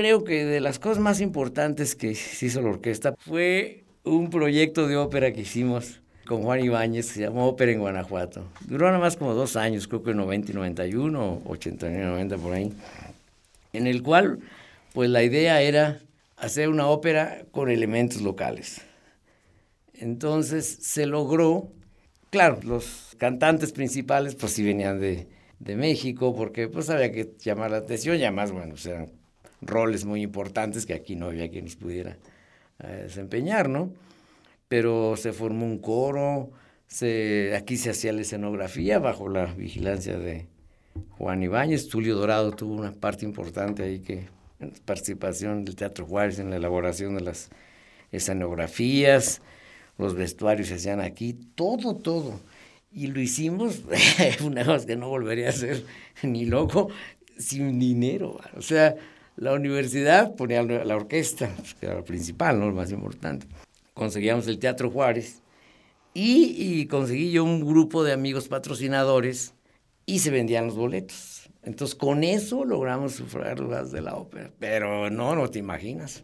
Creo 0.00 0.24
que 0.24 0.46
de 0.46 0.60
las 0.60 0.78
cosas 0.78 0.98
más 0.98 1.20
importantes 1.20 1.94
que 1.94 2.12
hizo 2.12 2.62
la 2.62 2.70
orquesta 2.70 3.14
fue 3.18 3.84
un 4.02 4.30
proyecto 4.30 4.88
de 4.88 4.96
ópera 4.96 5.30
que 5.30 5.42
hicimos 5.42 6.00
con 6.26 6.42
Juan 6.42 6.64
Ibáñez, 6.64 7.04
se 7.04 7.20
llamó 7.20 7.46
Ópera 7.46 7.72
en 7.72 7.80
Guanajuato. 7.80 8.46
Duró 8.66 8.86
nada 8.86 8.98
más 8.98 9.18
como 9.18 9.34
dos 9.34 9.56
años, 9.56 9.88
creo 9.88 10.02
que 10.02 10.14
90 10.14 10.52
y 10.52 10.54
91, 10.54 11.42
89 11.44 12.02
y 12.02 12.06
90 12.06 12.38
por 12.38 12.54
ahí, 12.54 12.72
en 13.74 13.86
el 13.86 14.02
cual, 14.02 14.38
pues 14.94 15.10
la 15.10 15.22
idea 15.22 15.60
era 15.60 16.00
hacer 16.38 16.70
una 16.70 16.86
ópera 16.86 17.42
con 17.50 17.68
elementos 17.68 18.22
locales. 18.22 18.80
Entonces 19.92 20.78
se 20.80 21.04
logró, 21.04 21.68
claro, 22.30 22.58
los 22.62 23.16
cantantes 23.18 23.72
principales 23.72 24.34
pues 24.34 24.52
sí 24.52 24.64
venían 24.64 24.98
de, 24.98 25.28
de 25.58 25.76
México, 25.76 26.34
porque 26.34 26.68
pues 26.68 26.88
había 26.88 27.12
que 27.12 27.34
llamar 27.38 27.70
la 27.70 27.78
atención, 27.78 28.16
y 28.16 28.22
además, 28.22 28.50
bueno, 28.50 28.70
pues, 28.70 28.86
eran 28.86 29.19
roles 29.60 30.04
muy 30.04 30.22
importantes 30.22 30.86
que 30.86 30.94
aquí 30.94 31.16
no 31.16 31.26
había 31.26 31.50
quien 31.50 31.64
los 31.64 31.76
pudiera 31.76 32.18
eh, 32.82 33.02
desempeñar, 33.04 33.68
¿no? 33.68 33.92
Pero 34.68 35.16
se 35.16 35.32
formó 35.32 35.66
un 35.66 35.78
coro, 35.78 36.50
aquí 37.56 37.76
se 37.76 37.90
hacía 37.90 38.12
la 38.12 38.20
escenografía 38.22 38.98
bajo 38.98 39.28
la 39.28 39.46
vigilancia 39.46 40.18
de 40.18 40.46
Juan 41.18 41.42
Ibáñez, 41.42 41.88
Tulio 41.88 42.16
Dorado 42.16 42.52
tuvo 42.52 42.74
una 42.74 42.92
parte 42.92 43.24
importante 43.24 43.82
ahí 43.82 44.00
que 44.00 44.28
participación 44.84 45.64
del 45.64 45.76
Teatro 45.76 46.06
Juárez 46.06 46.38
en 46.38 46.50
la 46.50 46.56
elaboración 46.56 47.14
de 47.14 47.22
las 47.22 47.50
escenografías, 48.12 49.40
los 49.98 50.14
vestuarios 50.14 50.68
se 50.68 50.74
hacían 50.74 51.00
aquí, 51.00 51.34
todo, 51.54 51.96
todo. 51.96 52.40
Y 52.92 53.06
lo 53.06 53.20
hicimos, 53.20 53.82
una 54.44 54.64
cosa 54.64 54.86
que 54.86 54.96
no 54.96 55.08
volvería 55.08 55.46
a 55.46 55.50
hacer 55.50 55.84
ni 56.22 56.46
loco, 56.46 56.88
sin 57.38 57.78
dinero. 57.78 58.40
O 58.56 58.62
sea, 58.62 58.96
la 59.40 59.54
universidad 59.54 60.36
ponía 60.36 60.62
la 60.62 60.94
orquesta, 60.94 61.50
pues, 61.56 61.74
que 61.74 61.86
era 61.86 61.94
lo 61.96 62.04
principal, 62.04 62.60
¿no? 62.60 62.66
lo 62.66 62.74
más 62.74 62.92
importante. 62.92 63.46
Conseguíamos 63.94 64.46
el 64.46 64.58
Teatro 64.58 64.90
Juárez 64.90 65.40
y, 66.12 66.54
y 66.58 66.86
conseguí 66.86 67.32
yo 67.32 67.42
un 67.42 67.64
grupo 67.64 68.04
de 68.04 68.12
amigos 68.12 68.48
patrocinadores 68.48 69.54
y 70.04 70.18
se 70.18 70.30
vendían 70.30 70.66
los 70.66 70.76
boletos. 70.76 71.48
Entonces, 71.62 71.94
con 71.94 72.22
eso 72.22 72.66
logramos 72.66 73.14
sufragar 73.14 73.60
las 73.60 73.90
de 73.90 74.02
la 74.02 74.14
ópera. 74.14 74.50
Pero 74.58 75.08
no, 75.08 75.34
no 75.34 75.48
te 75.48 75.58
imaginas. 75.58 76.22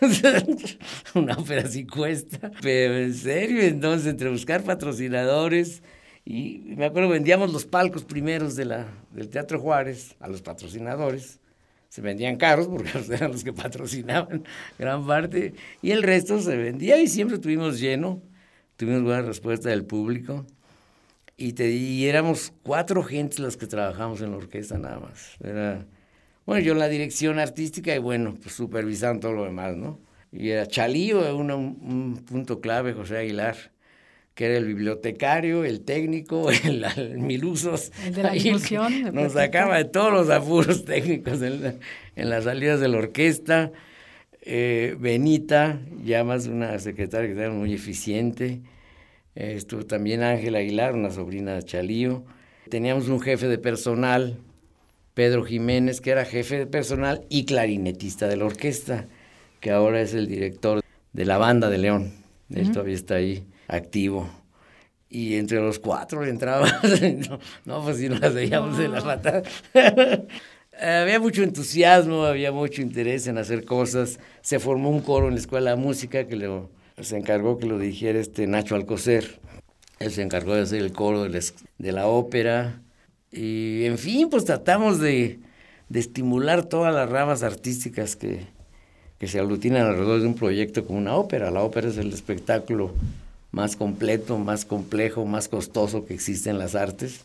Una 1.14 1.36
ópera 1.38 1.66
sí 1.66 1.86
cuesta. 1.86 2.50
Pero 2.60 2.98
en 2.98 3.14
serio, 3.14 3.62
entonces, 3.62 4.08
entre 4.08 4.28
buscar 4.28 4.62
patrocinadores, 4.62 5.82
y 6.26 6.74
me 6.76 6.84
acuerdo, 6.84 7.08
vendíamos 7.08 7.50
los 7.50 7.64
palcos 7.64 8.04
primeros 8.04 8.56
de 8.56 8.66
la, 8.66 8.86
del 9.12 9.30
Teatro 9.30 9.58
Juárez 9.58 10.16
a 10.20 10.28
los 10.28 10.42
patrocinadores. 10.42 11.40
Se 11.88 12.00
vendían 12.00 12.36
caros 12.36 12.68
porque 12.68 12.90
eran 13.12 13.32
los 13.32 13.44
que 13.44 13.52
patrocinaban 13.52 14.44
gran 14.78 15.06
parte. 15.06 15.54
Y 15.82 15.90
el 15.90 16.02
resto 16.02 16.40
se 16.40 16.56
vendía 16.56 17.00
y 17.00 17.08
siempre 17.08 17.38
tuvimos 17.38 17.80
lleno. 17.80 18.22
Tuvimos 18.76 19.02
buena 19.02 19.22
respuesta 19.22 19.70
del 19.70 19.84
público. 19.84 20.46
Y, 21.36 21.52
te, 21.52 21.70
y 21.70 22.06
éramos 22.06 22.52
cuatro 22.62 23.02
gentes 23.02 23.38
las 23.38 23.56
que 23.56 23.66
trabajamos 23.66 24.20
en 24.20 24.32
la 24.32 24.36
orquesta 24.38 24.76
nada 24.76 24.98
más. 24.98 25.36
Era, 25.40 25.86
bueno, 26.46 26.62
yo 26.62 26.72
en 26.72 26.78
la 26.80 26.88
dirección 26.88 27.38
artística 27.38 27.94
y 27.94 27.98
bueno, 27.98 28.36
pues 28.42 28.54
supervisando 28.54 29.20
todo 29.20 29.32
lo 29.32 29.44
demás, 29.44 29.76
¿no? 29.76 30.00
Y 30.32 30.50
era 30.50 30.66
Chalío, 30.66 31.36
un, 31.36 31.50
un 31.50 32.24
punto 32.24 32.60
clave, 32.60 32.92
José 32.92 33.18
Aguilar 33.18 33.56
que 34.38 34.46
era 34.46 34.56
el 34.56 34.66
bibliotecario, 34.66 35.64
el 35.64 35.80
técnico, 35.80 36.48
el, 36.52 36.84
el 36.96 37.18
Milusos. 37.18 37.90
El 38.06 38.14
de 38.14 38.22
la 38.22 38.36
ilusión. 38.36 39.12
Nos 39.12 39.32
sacaba 39.32 39.78
de 39.78 39.84
todos 39.84 40.12
los 40.12 40.30
apuros 40.30 40.84
técnicos 40.84 41.42
en, 41.42 41.80
en 42.14 42.30
las 42.30 42.44
salidas 42.44 42.78
de 42.78 42.86
la 42.86 42.98
orquesta. 42.98 43.72
Eh, 44.42 44.94
Benita, 44.96 45.80
ya 46.04 46.22
más 46.22 46.46
una 46.46 46.78
secretaria 46.78 47.34
que 47.34 47.40
era 47.40 47.50
muy 47.50 47.74
eficiente. 47.74 48.60
Eh, 49.34 49.54
estuvo 49.56 49.84
también 49.84 50.22
Ángela 50.22 50.60
Aguilar, 50.60 50.94
una 50.94 51.10
sobrina 51.10 51.54
de 51.56 51.64
Chalío. 51.64 52.22
Teníamos 52.68 53.08
un 53.08 53.20
jefe 53.20 53.48
de 53.48 53.58
personal, 53.58 54.38
Pedro 55.14 55.44
Jiménez, 55.44 56.00
que 56.00 56.10
era 56.10 56.24
jefe 56.24 56.58
de 56.58 56.66
personal 56.68 57.24
y 57.28 57.44
clarinetista 57.44 58.28
de 58.28 58.36
la 58.36 58.44
orquesta, 58.44 59.06
que 59.58 59.72
ahora 59.72 60.00
es 60.00 60.14
el 60.14 60.28
director 60.28 60.80
de 61.12 61.24
la 61.24 61.38
banda 61.38 61.68
de 61.68 61.78
León. 61.78 62.12
Él 62.54 62.70
todavía 62.70 62.94
está 62.94 63.16
ahí 63.16 63.44
activo. 63.68 64.28
Y 65.10 65.36
entre 65.36 65.60
los 65.60 65.78
cuatro 65.78 66.24
entraba, 66.24 66.66
no, 67.28 67.38
no, 67.64 67.82
pues 67.82 67.98
si 67.98 68.08
nos 68.08 68.34
veíamos 68.34 68.76
de 68.76 68.88
la 68.88 69.02
patada. 69.02 69.42
había 70.80 71.18
mucho 71.18 71.42
entusiasmo, 71.42 72.24
había 72.24 72.52
mucho 72.52 72.82
interés 72.82 73.26
en 73.26 73.38
hacer 73.38 73.64
cosas. 73.64 74.18
Se 74.42 74.58
formó 74.58 74.90
un 74.90 75.00
coro 75.00 75.28
en 75.28 75.34
la 75.34 75.40
escuela 75.40 75.70
de 75.70 75.76
música 75.76 76.26
que 76.26 76.36
le, 76.36 76.50
se 77.00 77.16
encargó 77.16 77.58
que 77.58 77.66
lo 77.66 77.78
dirigiera 77.78 78.18
este 78.18 78.46
Nacho 78.46 78.74
Alcocer. 78.74 79.40
Él 79.98 80.12
se 80.12 80.22
encargó 80.22 80.54
de 80.54 80.62
hacer 80.62 80.80
el 80.80 80.92
coro 80.92 81.24
de 81.24 81.30
la, 81.30 81.40
de 81.78 81.92
la 81.92 82.06
ópera. 82.06 82.82
Y 83.32 83.84
en 83.84 83.98
fin, 83.98 84.28
pues 84.28 84.44
tratamos 84.44 85.00
de, 85.00 85.40
de 85.88 86.00
estimular 86.00 86.64
todas 86.64 86.94
las 86.94 87.08
ramas 87.08 87.42
artísticas 87.42 88.14
que, 88.14 88.46
que 89.18 89.26
se 89.26 89.40
aglutinan 89.40 89.86
alrededor 89.86 90.20
de 90.20 90.26
un 90.26 90.34
proyecto 90.34 90.84
como 90.84 90.98
una 90.98 91.16
ópera. 91.16 91.50
La 91.50 91.62
ópera 91.62 91.88
es 91.88 91.96
el 91.96 92.12
espectáculo 92.12 92.92
más 93.50 93.76
completo, 93.76 94.38
más 94.38 94.64
complejo, 94.64 95.24
más 95.24 95.48
costoso 95.48 96.04
que 96.04 96.14
existe 96.14 96.50
en 96.50 96.58
las 96.58 96.74
artes. 96.74 97.24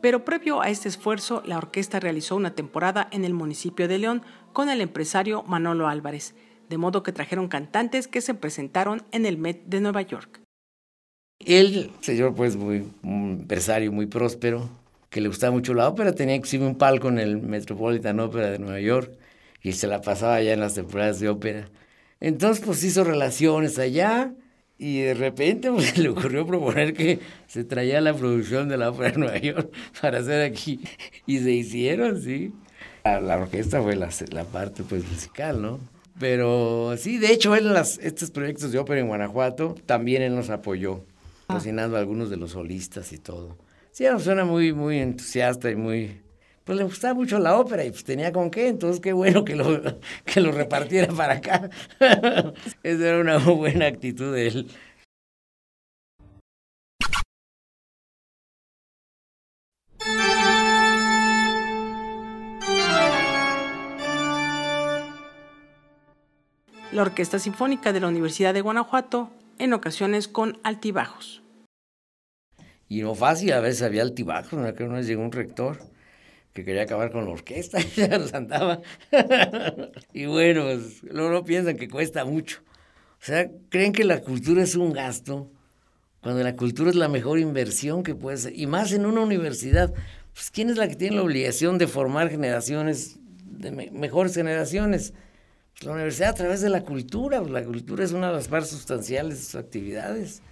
Pero 0.00 0.24
previo 0.24 0.62
a 0.62 0.70
este 0.70 0.88
esfuerzo, 0.88 1.42
la 1.44 1.58
orquesta 1.58 2.00
realizó 2.00 2.36
una 2.36 2.54
temporada 2.54 3.08
en 3.10 3.24
el 3.24 3.34
municipio 3.34 3.86
de 3.86 3.98
León 3.98 4.22
con 4.52 4.70
el 4.70 4.80
empresario 4.80 5.42
Manolo 5.42 5.88
Álvarez, 5.88 6.34
de 6.68 6.78
modo 6.78 7.02
que 7.02 7.12
trajeron 7.12 7.48
cantantes 7.48 8.08
que 8.08 8.20
se 8.20 8.34
presentaron 8.34 9.02
en 9.12 9.26
el 9.26 9.36
Met 9.36 9.64
de 9.66 9.80
Nueva 9.80 10.02
York. 10.02 10.40
Él, 11.38 11.90
señor, 12.00 12.34
pues 12.34 12.56
muy 12.56 12.86
un 13.02 13.38
empresario 13.40 13.92
muy 13.92 14.06
próspero, 14.06 14.68
que 15.10 15.20
le 15.20 15.28
gustaba 15.28 15.52
mucho 15.52 15.74
la 15.74 15.88
ópera, 15.88 16.14
tenía 16.14 16.36
inclusive 16.36 16.66
un 16.66 16.76
palco 16.76 17.08
en 17.08 17.18
el 17.18 17.38
Metropolitan 17.38 18.20
Opera 18.20 18.50
de 18.50 18.58
Nueva 18.58 18.80
York 18.80 19.10
y 19.62 19.72
se 19.72 19.86
la 19.86 20.00
pasaba 20.00 20.36
allá 20.36 20.52
en 20.52 20.60
las 20.60 20.74
temporadas 20.74 21.18
de 21.18 21.28
ópera. 21.28 21.68
Entonces, 22.20 22.64
pues 22.64 22.84
hizo 22.84 23.02
relaciones 23.04 23.78
allá, 23.78 24.32
y 24.80 25.02
de 25.02 25.12
repente 25.12 25.70
pues, 25.70 25.98
le 25.98 26.08
ocurrió 26.08 26.46
proponer 26.46 26.94
que 26.94 27.20
se 27.46 27.64
traía 27.64 28.00
la 28.00 28.14
producción 28.14 28.68
de 28.70 28.78
la 28.78 28.90
ópera 28.90 29.10
de 29.10 29.18
Nueva 29.18 29.38
York 29.38 29.70
para 30.00 30.20
hacer 30.20 30.42
aquí. 30.42 30.80
Y 31.26 31.38
se 31.38 31.52
hicieron, 31.52 32.20
sí. 32.22 32.52
La, 33.04 33.36
orquesta 33.36 33.82
fue 33.82 33.94
la, 33.94 34.08
la, 34.30 34.44
parte 34.44 34.82
pues 34.82 35.06
musical, 35.08 35.60
¿no? 35.60 35.80
Pero 36.18 36.94
sí, 36.96 37.18
de 37.18 37.32
hecho, 37.32 37.54
él 37.54 37.66
en 37.66 37.74
las, 37.74 37.98
estos 37.98 38.30
proyectos 38.30 38.72
de 38.72 38.78
ópera 38.78 39.00
en 39.00 39.08
Guanajuato 39.08 39.74
también 39.86 40.22
él 40.22 40.34
nos 40.34 40.50
apoyó, 40.50 41.04
cocinando 41.46 41.96
a 41.96 42.00
algunos 42.00 42.30
de 42.30 42.36
los 42.36 42.52
solistas 42.52 43.12
y 43.12 43.18
todo. 43.18 43.56
Sí, 43.90 44.04
era 44.04 44.14
una 44.14 44.18
persona 44.18 44.44
muy, 44.44 44.72
muy 44.72 44.98
entusiasta 44.98 45.70
y 45.70 45.76
muy, 45.76 46.20
pues 46.64 46.78
le 46.78 46.84
gustaba 46.84 47.14
mucho 47.14 47.38
la 47.38 47.56
ópera 47.58 47.84
y 47.84 47.90
pues 47.90 48.04
tenía 48.04 48.32
con 48.32 48.50
qué, 48.50 48.68
entonces 48.68 49.00
qué 49.00 49.12
bueno 49.12 49.44
que 49.44 49.56
lo, 49.56 49.64
que 50.24 50.40
lo 50.40 50.52
repartiera 50.52 51.12
para 51.16 51.34
acá. 51.34 51.70
Esa 52.82 53.08
era 53.08 53.20
una 53.20 53.38
buena 53.38 53.86
actitud 53.86 54.34
de 54.34 54.46
él. 54.48 54.70
La 66.92 67.02
Orquesta 67.02 67.38
Sinfónica 67.38 67.92
de 67.92 68.00
la 68.00 68.08
Universidad 68.08 68.52
de 68.52 68.62
Guanajuato, 68.62 69.30
en 69.58 69.72
ocasiones 69.74 70.26
con 70.26 70.58
altibajos. 70.64 71.40
Y 72.88 73.02
no 73.02 73.14
fácil, 73.14 73.52
a 73.52 73.60
veces 73.60 73.82
había 73.82 74.02
altibajos, 74.02 74.54
¿no? 74.54 74.74
que 74.74 74.82
una 74.82 75.00
llegó 75.00 75.22
un 75.22 75.30
rector 75.30 75.78
que 76.52 76.64
quería 76.64 76.82
acabar 76.82 77.10
con 77.12 77.24
la 77.24 77.30
orquesta, 77.30 77.78
ya 77.96 78.18
nos 78.18 78.34
andaba. 78.34 78.80
y 80.12 80.26
bueno, 80.26 80.64
pues, 80.64 81.02
luego 81.02 81.30
no 81.30 81.44
piensan 81.44 81.76
que 81.76 81.88
cuesta 81.88 82.24
mucho. 82.24 82.60
O 83.20 83.24
sea, 83.24 83.50
creen 83.68 83.92
que 83.92 84.04
la 84.04 84.20
cultura 84.20 84.62
es 84.62 84.74
un 84.74 84.92
gasto, 84.92 85.50
cuando 86.22 86.42
la 86.42 86.56
cultura 86.56 86.90
es 86.90 86.96
la 86.96 87.08
mejor 87.08 87.38
inversión 87.38 88.02
que 88.02 88.14
puede 88.14 88.36
ser, 88.36 88.58
y 88.58 88.66
más 88.66 88.92
en 88.92 89.06
una 89.06 89.20
universidad. 89.20 89.92
Pues, 90.32 90.50
¿quién 90.50 90.70
es 90.70 90.76
la 90.76 90.88
que 90.88 90.96
tiene 90.96 91.16
la 91.16 91.22
obligación 91.22 91.78
de 91.78 91.86
formar 91.86 92.30
generaciones, 92.30 93.18
de 93.44 93.70
mejores 93.70 94.34
generaciones? 94.34 95.12
Pues, 95.72 95.84
la 95.84 95.92
universidad 95.92 96.30
a 96.30 96.34
través 96.34 96.60
de 96.60 96.68
la 96.68 96.82
cultura, 96.82 97.40
pues, 97.40 97.52
la 97.52 97.64
cultura 97.64 98.04
es 98.04 98.12
una 98.12 98.28
de 98.28 98.34
las 98.34 98.48
partes 98.48 98.70
sustanciales 98.70 99.38
de 99.38 99.44
sus 99.44 99.54
actividades. 99.56 100.42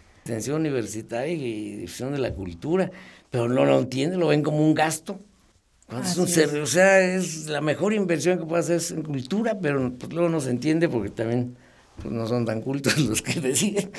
Universitaria 0.53 1.33
y 1.33 1.77
difusión 1.77 2.13
de 2.13 2.19
la 2.19 2.35
cultura, 2.35 2.91
pero 3.31 3.49
no 3.49 3.65
lo 3.65 3.79
entienden, 3.79 4.21
lo 4.21 4.29
ven 4.29 4.43
como 4.43 4.59
un 4.59 4.75
gasto. 4.75 5.21
Es 5.89 6.19
un 6.19 6.25
o 6.63 6.67
sea, 6.67 7.01
es 7.01 7.47
la 7.47 7.63
mejor 7.63 7.95
inversión 7.95 8.39
que 8.39 8.45
puede 8.45 8.61
hacer 8.61 8.99
en 8.99 9.05
cultura, 9.05 9.59
pero 9.59 9.91
pues, 9.99 10.13
luego 10.13 10.29
no 10.29 10.39
se 10.39 10.51
entiende 10.51 10.87
porque 10.87 11.09
también 11.09 11.57
pues, 12.03 12.13
no 12.13 12.27
son 12.27 12.45
tan 12.45 12.61
cultos 12.61 12.99
los 13.09 13.23
que 13.23 13.41
deciden. 13.41 13.91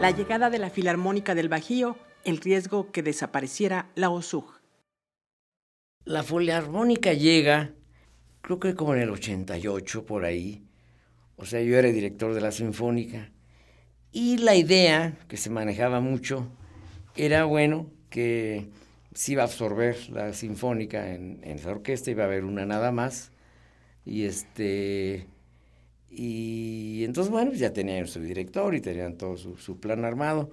La 0.00 0.10
llegada 0.10 0.48
de 0.48 0.58
la 0.58 0.70
Filarmónica 0.70 1.34
del 1.34 1.50
Bajío, 1.50 1.98
el 2.24 2.38
riesgo 2.38 2.90
que 2.90 3.02
desapareciera 3.02 3.90
la 3.94 4.08
OSUG. 4.08 4.46
La 6.04 6.22
Filarmónica 6.22 7.12
llega, 7.12 7.73
creo 8.44 8.60
que 8.60 8.74
como 8.74 8.94
en 8.94 9.00
el 9.00 9.10
88 9.10 10.04
por 10.04 10.24
ahí. 10.24 10.62
O 11.36 11.46
sea, 11.46 11.60
yo 11.62 11.76
era 11.76 11.88
director 11.88 12.34
de 12.34 12.40
la 12.40 12.52
Sinfónica. 12.52 13.30
Y 14.12 14.36
la 14.36 14.54
idea 14.54 15.16
que 15.26 15.36
se 15.36 15.50
manejaba 15.50 16.00
mucho 16.00 16.46
era, 17.16 17.44
bueno, 17.44 17.90
que 18.10 18.68
se 19.14 19.32
iba 19.32 19.42
a 19.42 19.46
absorber 19.46 19.96
la 20.10 20.32
Sinfónica 20.34 21.14
en, 21.14 21.40
en 21.42 21.58
esa 21.58 21.70
orquesta, 21.70 22.10
iba 22.10 22.24
a 22.24 22.26
haber 22.26 22.44
una 22.44 22.66
nada 22.66 22.92
más. 22.92 23.32
Y 24.04 24.24
este 24.24 25.26
y 26.16 27.02
entonces, 27.04 27.30
bueno, 27.32 27.52
ya 27.54 27.72
tenían 27.72 28.06
su 28.06 28.20
director 28.20 28.72
y 28.74 28.80
tenían 28.80 29.16
todo 29.16 29.36
su, 29.36 29.80
plan 29.80 30.04
armado, 30.04 30.50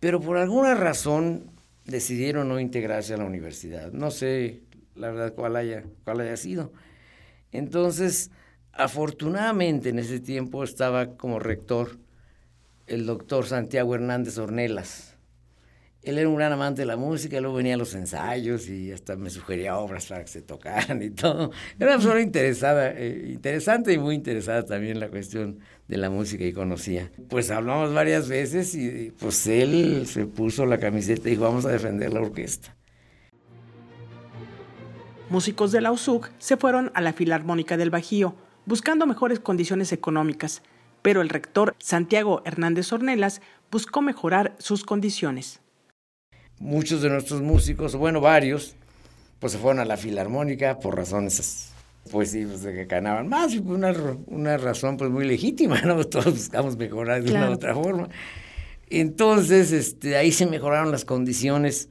pero 0.00 0.18
por 0.18 0.38
alguna 0.38 0.74
razón 0.74 1.50
decidieron 1.84 2.48
no 2.48 2.58
integrarse 2.58 3.12
a 3.12 3.18
la 3.18 3.26
universidad. 3.26 3.92
No 3.92 4.10
sé, 4.10 4.62
la 4.94 5.10
verdad, 5.10 5.34
cuál 5.34 5.56
haya, 5.56 5.84
cuál 6.04 6.20
haya 6.20 6.38
sido. 6.38 6.72
Entonces, 7.54 8.30
afortunadamente 8.72 9.88
en 9.88 9.98
ese 9.98 10.20
tiempo 10.20 10.64
estaba 10.64 11.16
como 11.16 11.38
rector 11.38 11.98
el 12.86 13.06
doctor 13.06 13.46
Santiago 13.46 13.94
Hernández 13.94 14.36
Ornelas, 14.36 15.14
él 16.04 16.18
era 16.18 16.28
un 16.28 16.36
gran 16.36 16.52
amante 16.52 16.82
de 16.82 16.86
la 16.86 16.96
música, 16.96 17.40
luego 17.40 17.56
venía 17.56 17.74
a 17.74 17.76
los 17.78 17.94
ensayos 17.94 18.68
y 18.68 18.92
hasta 18.92 19.16
me 19.16 19.30
sugería 19.30 19.78
obras 19.78 20.06
para 20.06 20.22
que 20.22 20.28
se 20.28 20.42
tocaran 20.42 21.02
y 21.02 21.10
todo. 21.10 21.50
Era 21.78 21.92
una 21.92 21.96
persona 21.96 22.20
interesada, 22.20 22.90
eh, 22.90 23.30
interesante 23.30 23.92
y 23.94 23.98
muy 23.98 24.14
interesada 24.14 24.66
también 24.66 25.00
la 25.00 25.08
cuestión 25.08 25.60
de 25.88 25.96
la 25.96 26.10
música 26.10 26.44
y 26.44 26.52
conocía. 26.52 27.10
Pues 27.28 27.50
hablamos 27.50 27.94
varias 27.94 28.28
veces 28.28 28.74
y 28.74 29.12
pues 29.18 29.46
él 29.46 30.06
se 30.06 30.26
puso 30.26 30.66
la 30.66 30.78
camiseta 30.78 31.28
y 31.28 31.32
dijo, 31.32 31.44
vamos 31.44 31.64
a 31.64 31.70
defender 31.70 32.12
la 32.12 32.20
orquesta. 32.20 32.76
Músicos 35.30 35.72
de 35.72 35.80
la 35.80 35.92
USUC 35.92 36.30
se 36.38 36.56
fueron 36.56 36.90
a 36.94 37.00
la 37.00 37.12
Filarmónica 37.12 37.76
del 37.76 37.90
Bajío, 37.90 38.34
buscando 38.66 39.06
mejores 39.06 39.40
condiciones 39.40 39.92
económicas, 39.92 40.62
pero 41.02 41.22
el 41.22 41.28
rector 41.28 41.74
Santiago 41.78 42.42
Hernández 42.44 42.92
Ornelas 42.92 43.40
buscó 43.70 44.02
mejorar 44.02 44.54
sus 44.58 44.84
condiciones 44.84 45.60
muchos 46.58 47.02
de 47.02 47.10
nuestros 47.10 47.42
músicos, 47.42 47.94
bueno, 47.96 48.20
varios, 48.20 48.76
pues 49.38 49.52
se 49.52 49.58
fueron 49.58 49.80
a 49.80 49.84
la 49.84 49.96
filarmónica 49.96 50.78
por 50.78 50.96
razones, 50.96 51.70
pues 52.10 52.30
sí, 52.30 52.44
pues 52.46 52.62
de 52.62 52.74
que 52.74 52.84
ganaban 52.86 53.28
más, 53.28 53.52
y 53.54 53.58
una, 53.58 53.92
una 54.26 54.56
razón 54.56 54.96
pues 54.96 55.10
muy 55.10 55.26
legítima, 55.26 55.80
¿no? 55.82 56.04
Todos 56.08 56.32
buscamos 56.32 56.76
mejorar 56.76 57.22
de 57.22 57.32
una 57.32 57.50
u 57.50 57.54
otra 57.54 57.74
forma. 57.74 58.08
Entonces, 58.88 59.72
este, 59.72 60.16
ahí 60.16 60.30
se 60.30 60.46
mejoraron 60.46 60.92
las 60.92 61.04
condiciones 61.04 61.88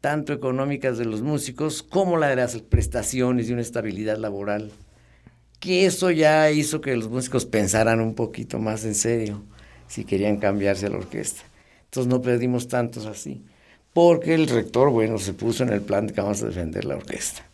tanto 0.00 0.32
económicas 0.32 0.98
de 0.98 1.04
los 1.04 1.22
músicos 1.22 1.82
como 1.82 2.16
la 2.16 2.28
de 2.28 2.36
las 2.36 2.56
prestaciones 2.62 3.48
y 3.48 3.52
una 3.52 3.62
estabilidad 3.62 4.16
laboral, 4.16 4.70
que 5.58 5.84
eso 5.84 6.10
ya 6.10 6.50
hizo 6.50 6.80
que 6.80 6.96
los 6.96 7.10
músicos 7.10 7.44
pensaran 7.44 8.00
un 8.00 8.14
poquito 8.14 8.58
más 8.58 8.84
en 8.84 8.94
serio 8.94 9.42
si 9.88 10.04
querían 10.04 10.38
cambiarse 10.38 10.86
a 10.86 10.90
la 10.90 10.98
orquesta. 10.98 11.42
Entonces 11.84 12.10
no 12.10 12.22
perdimos 12.22 12.68
tantos 12.68 13.06
así 13.06 13.44
porque 13.92 14.34
el 14.34 14.48
rector, 14.48 14.90
bueno, 14.90 15.18
se 15.18 15.34
puso 15.34 15.64
en 15.64 15.70
el 15.70 15.82
plan 15.82 16.06
de 16.06 16.14
que 16.14 16.20
vamos 16.20 16.42
a 16.42 16.46
defender 16.46 16.84
la 16.84 16.96
orquesta. 16.96 17.44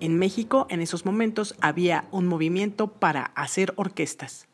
En 0.00 0.18
México, 0.18 0.66
en 0.70 0.80
esos 0.80 1.04
momentos, 1.04 1.54
había 1.60 2.08
un 2.10 2.26
movimiento 2.26 2.88
para 2.88 3.24
hacer 3.24 3.72
orquestas. 3.76 4.48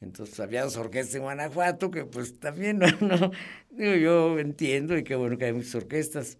Entonces 0.00 0.38
había 0.40 0.62
dos 0.62 0.76
orquestas 0.76 1.16
en 1.16 1.22
Guanajuato 1.22 1.90
que 1.90 2.04
pues 2.04 2.38
también 2.38 2.78
no, 3.00 3.30
digo, 3.70 3.94
yo 3.96 4.38
entiendo 4.38 4.96
y 4.96 5.04
qué 5.04 5.16
bueno 5.16 5.38
que 5.38 5.46
hay 5.46 5.52
muchas 5.52 5.74
orquestas, 5.74 6.38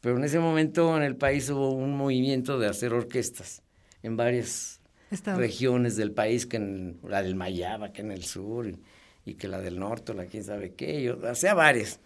pero 0.00 0.16
en 0.16 0.24
ese 0.24 0.38
momento 0.38 0.96
en 0.96 1.02
el 1.02 1.16
país 1.16 1.48
hubo 1.50 1.72
un 1.72 1.96
movimiento 1.96 2.58
de 2.58 2.68
hacer 2.68 2.92
orquestas 2.92 3.62
en 4.02 4.16
varias 4.16 4.80
regiones 5.36 5.96
del 5.96 6.12
país, 6.12 6.46
que 6.46 6.56
en, 6.56 6.98
la 7.02 7.22
del 7.22 7.34
Mayaba, 7.34 7.92
que 7.92 8.00
en 8.00 8.10
el 8.10 8.24
sur, 8.24 8.72
y, 9.24 9.34
que 9.34 9.46
la 9.46 9.60
del 9.60 9.78
norte, 9.78 10.14
la 10.14 10.26
quién 10.26 10.42
sabe 10.42 10.74
qué, 10.74 11.02
yo, 11.02 11.18
o 11.18 11.34
sea, 11.34 11.54
varias. 11.54 12.00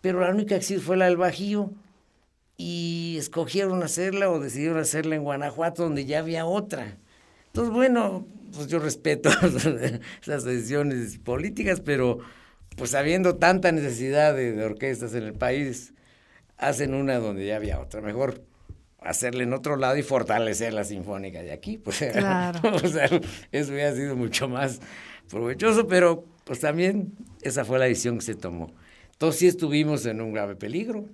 Pero 0.00 0.20
la 0.20 0.30
única 0.30 0.50
que 0.50 0.56
existe 0.56 0.82
fue 0.82 0.96
la 0.96 1.06
del 1.06 1.16
Bajío, 1.16 1.72
y 2.56 3.16
escogieron 3.18 3.82
hacerla 3.82 4.30
o 4.30 4.38
decidieron 4.38 4.78
hacerla 4.78 5.16
en 5.16 5.24
Guanajuato, 5.24 5.82
donde 5.82 6.04
ya 6.04 6.20
había 6.20 6.46
otra. 6.46 6.98
Entonces, 7.52 7.74
bueno, 7.74 8.26
pues 8.54 8.68
yo 8.68 8.78
respeto 8.78 9.30
esas 10.22 10.44
decisiones 10.44 11.18
políticas, 11.18 11.80
pero 11.80 12.18
pues 12.76 12.94
habiendo 12.94 13.36
tanta 13.36 13.70
necesidad 13.72 14.34
de 14.34 14.64
orquestas 14.64 15.14
en 15.14 15.24
el 15.24 15.34
país, 15.34 15.92
hacen 16.56 16.94
una 16.94 17.18
donde 17.18 17.46
ya 17.46 17.56
había 17.56 17.80
otra. 17.80 18.00
Mejor 18.00 18.42
hacerle 19.00 19.44
en 19.44 19.52
otro 19.52 19.76
lado 19.76 19.96
y 19.96 20.02
fortalecer 20.02 20.72
la 20.72 20.84
sinfónica 20.84 21.42
de 21.42 21.52
aquí. 21.52 21.78
Pues, 21.78 21.98
claro. 22.12 22.60
o 22.82 22.88
sea, 22.88 23.08
eso 23.50 23.72
hubiera 23.72 23.94
sido 23.94 24.16
mucho 24.16 24.48
más 24.48 24.80
provechoso, 25.28 25.86
pero 25.86 26.24
pues 26.44 26.60
también 26.60 27.12
esa 27.42 27.64
fue 27.64 27.78
la 27.78 27.86
decisión 27.86 28.18
que 28.18 28.24
se 28.24 28.34
tomó. 28.34 28.72
Entonces 29.12 29.40
sí 29.40 29.46
estuvimos 29.46 30.06
en 30.06 30.20
un 30.20 30.32
grave 30.32 30.56
peligro 30.56 31.06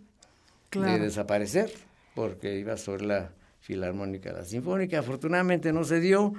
de 0.73 0.99
desaparecer, 0.99 1.71
porque 2.15 2.59
iba 2.59 2.77
sobre 2.77 3.07
la 3.07 3.33
filarmónica, 3.69 4.33
la 4.33 4.45
sinfónica. 4.45 5.01
Afortunadamente 5.01 5.73
no 5.75 5.85
se 5.85 6.01
dio. 6.01 6.33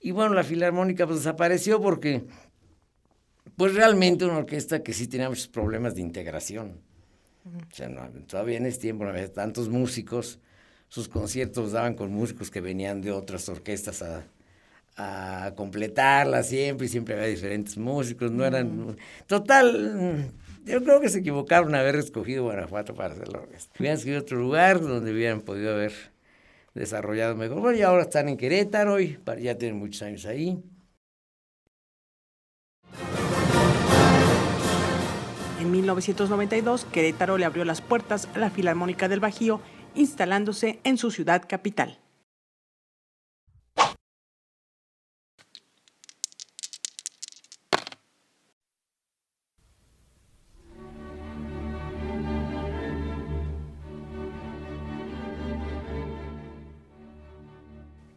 Y 0.00 0.10
bueno, 0.10 0.34
la 0.34 0.42
filarmónica 0.42 1.06
pues 1.06 1.20
desapareció 1.20 1.80
porque, 1.80 2.24
pues 3.56 3.74
realmente 3.74 4.24
una 4.24 4.38
orquesta 4.38 4.82
que 4.82 4.92
sí 4.92 5.06
tenía 5.06 5.28
muchos 5.28 5.46
problemas 5.46 5.94
de 5.94 6.00
integración. 6.02 6.80
O 7.46 7.74
sea, 7.74 7.88
todavía 8.26 8.56
en 8.56 8.66
ese 8.66 8.80
tiempo 8.80 9.04
no 9.04 9.10
había 9.10 9.32
tantos 9.32 9.68
músicos 9.68 10.40
sus 10.88 11.08
conciertos 11.08 11.72
daban 11.72 11.94
con 11.94 12.12
músicos 12.12 12.52
que 12.52 12.60
venían 12.60 13.00
de 13.02 13.10
otras 13.10 13.48
orquestas 13.48 14.00
a, 14.02 14.24
a 14.96 15.52
completarla 15.56 16.44
siempre 16.44 16.86
y 16.86 16.88
siempre 16.88 17.16
había 17.16 17.26
diferentes 17.26 17.76
músicos, 17.76 18.30
no 18.30 18.44
eran... 18.44 18.96
Total, 19.26 20.30
yo 20.64 20.84
creo 20.84 21.00
que 21.00 21.08
se 21.08 21.18
equivocaron 21.18 21.74
haber 21.74 21.96
escogido 21.96 22.44
Guanajuato 22.44 22.94
para 22.94 23.12
hacer 23.14 23.28
la 23.28 23.40
orquesta. 23.40 23.74
Hubieran 23.78 23.98
escogido 23.98 24.20
otro 24.20 24.38
lugar 24.38 24.80
donde 24.80 25.12
hubieran 25.12 25.40
podido 25.40 25.72
haber 25.72 25.92
desarrollado 26.74 27.36
mejor. 27.36 27.76
Y 27.76 27.82
ahora 27.82 28.02
están 28.02 28.28
en 28.28 28.36
Querétaro 28.36 29.00
y 29.00 29.18
ya 29.40 29.56
tienen 29.56 29.78
muchos 29.78 30.02
años 30.02 30.26
ahí. 30.26 30.62
En 35.60 35.70
1992, 35.70 36.84
Querétaro 36.92 37.38
le 37.38 37.46
abrió 37.46 37.64
las 37.64 37.80
puertas 37.80 38.28
a 38.34 38.38
la 38.38 38.50
Filarmónica 38.50 39.08
del 39.08 39.20
Bajío 39.20 39.60
instalándose 39.94 40.80
en 40.84 40.98
su 40.98 41.10
ciudad 41.10 41.44
capital. 41.48 42.03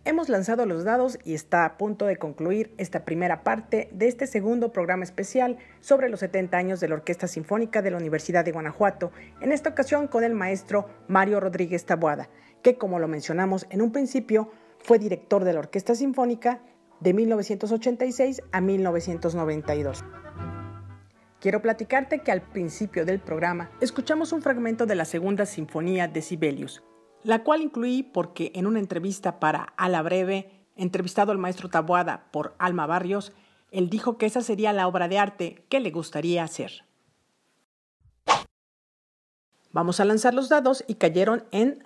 Hemos 0.08 0.30
lanzado 0.30 0.66
los 0.66 0.86
dados 0.86 1.20
y 1.26 1.34
está 1.34 1.66
a 1.66 1.78
punto 1.78 2.06
de 2.06 2.16
concluir 2.16 2.74
esta 2.78 3.04
primera 3.04 3.44
parte 3.44 3.90
de 3.92 4.08
este 4.08 4.26
segundo 4.26 4.72
programa 4.72 5.04
especial 5.04 5.58
sobre 5.82 6.08
los 6.08 6.22
70 6.22 6.58
años 6.58 6.80
de 6.80 6.88
la 6.88 6.96
Orquesta 6.96 7.28
Sinfónica 7.28 7.82
de 7.82 7.92
la 7.92 7.98
Universidad 7.98 8.46
de 8.46 8.54
Guanajuato, 8.54 9.12
en 9.42 9.52
esta 9.52 9.72
ocasión 9.72 10.08
con 10.08 10.24
el 10.24 10.34
maestro 10.34 10.88
Mario 11.10 11.42
Rodríguez 11.42 11.86
Taboada, 11.86 12.30
que 12.64 12.78
como 12.78 13.00
lo 13.00 13.10
mencionamos 13.10 13.68
en 13.70 13.82
un 13.82 13.92
principio, 13.92 14.50
fue 14.80 14.98
director 14.98 15.44
de 15.44 15.52
la 15.52 15.60
Orquesta 15.60 15.94
Sinfónica 15.94 16.62
de 17.02 17.14
1986 17.14 18.44
a 18.54 18.62
1992. 18.62 20.06
Quiero 21.42 21.62
platicarte 21.62 22.20
que 22.20 22.32
al 22.32 22.44
principio 22.44 23.04
del 23.04 23.20
programa 23.20 23.72
escuchamos 23.82 24.32
un 24.32 24.42
fragmento 24.42 24.86
de 24.86 24.96
la 24.96 25.04
segunda 25.04 25.46
sinfonía 25.46 26.08
de 26.08 26.22
Sibelius, 26.22 26.82
la 27.28 27.44
cual 27.44 27.62
incluí 27.62 28.04
porque 28.04 28.54
en 28.56 28.66
una 28.68 28.80
entrevista 28.80 29.38
para 29.42 29.74
A 29.76 29.90
la 29.90 30.02
Breve, 30.02 30.66
entrevistado 30.78 31.34
al 31.34 31.38
maestro 31.38 31.70
Taboada 31.70 32.32
por 32.32 32.56
Alma 32.58 32.88
Barrios, 32.88 33.34
él 33.70 33.90
dijo 33.90 34.18
que 34.18 34.26
esa 34.26 34.40
sería 34.40 34.72
la 34.72 34.88
obra 34.88 35.10
de 35.10 35.20
arte 35.20 35.66
que 35.68 35.82
le 35.82 35.92
gustaría 35.92 36.46
hacer. 36.46 36.86
Vamos 39.74 40.00
a 40.00 40.06
lanzar 40.06 40.34
los 40.34 40.48
dados 40.48 40.86
y 40.88 40.96
cayeron 40.96 41.44
en 41.52 41.84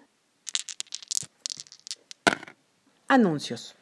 anuncios. 3.07 3.75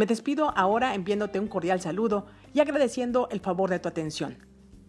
Me 0.00 0.06
despido 0.06 0.56
ahora 0.56 0.94
enviándote 0.94 1.38
un 1.38 1.46
cordial 1.46 1.78
saludo 1.82 2.24
y 2.54 2.60
agradeciendo 2.60 3.28
el 3.30 3.40
favor 3.40 3.68
de 3.68 3.80
tu 3.80 3.88
atención. 3.90 4.38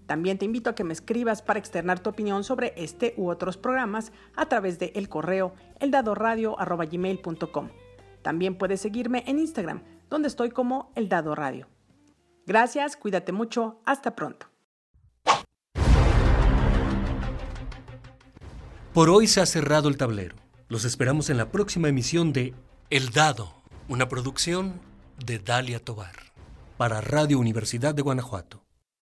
También 0.05 0.37
te 0.37 0.45
invito 0.45 0.69
a 0.69 0.73
que 0.73 0.85
me 0.85 0.93
escribas 0.93 1.41
para 1.41 1.59
externar 1.59 1.99
tu 1.99 2.11
opinión 2.11 2.45
sobre 2.45 2.71
este 2.77 3.13
u 3.17 3.29
otros 3.29 3.57
programas 3.57 4.13
a 4.37 4.45
través 4.45 4.79
de 4.79 4.93
el 4.95 5.09
correo 5.09 5.53
eldadoradio.gmail.com. 5.81 7.69
También 8.21 8.57
puedes 8.57 8.79
seguirme 8.79 9.25
en 9.27 9.39
Instagram, 9.39 9.83
donde 10.09 10.29
estoy 10.29 10.49
como 10.49 10.93
El 10.95 11.09
Dado 11.09 11.35
Radio. 11.35 11.67
Gracias, 12.45 12.95
cuídate 12.95 13.33
mucho, 13.33 13.81
hasta 13.83 14.15
pronto. 14.15 14.47
Por 18.93 19.09
hoy 19.09 19.27
se 19.27 19.41
ha 19.41 19.45
cerrado 19.45 19.89
el 19.89 19.97
tablero. 19.97 20.37
Los 20.69 20.85
esperamos 20.85 21.29
en 21.29 21.35
la 21.35 21.51
próxima 21.51 21.89
emisión 21.89 22.31
de 22.31 22.53
El 22.89 23.09
Dado, 23.09 23.53
una 23.89 24.07
producción 24.07 24.89
de 25.25 25.39
Dalia 25.39 25.79
Tobar 25.79 26.15
para 26.77 26.99
Radio 26.99 27.39
Universidad 27.39 27.93
de 27.93 28.01
Guanajuato. 28.01 28.63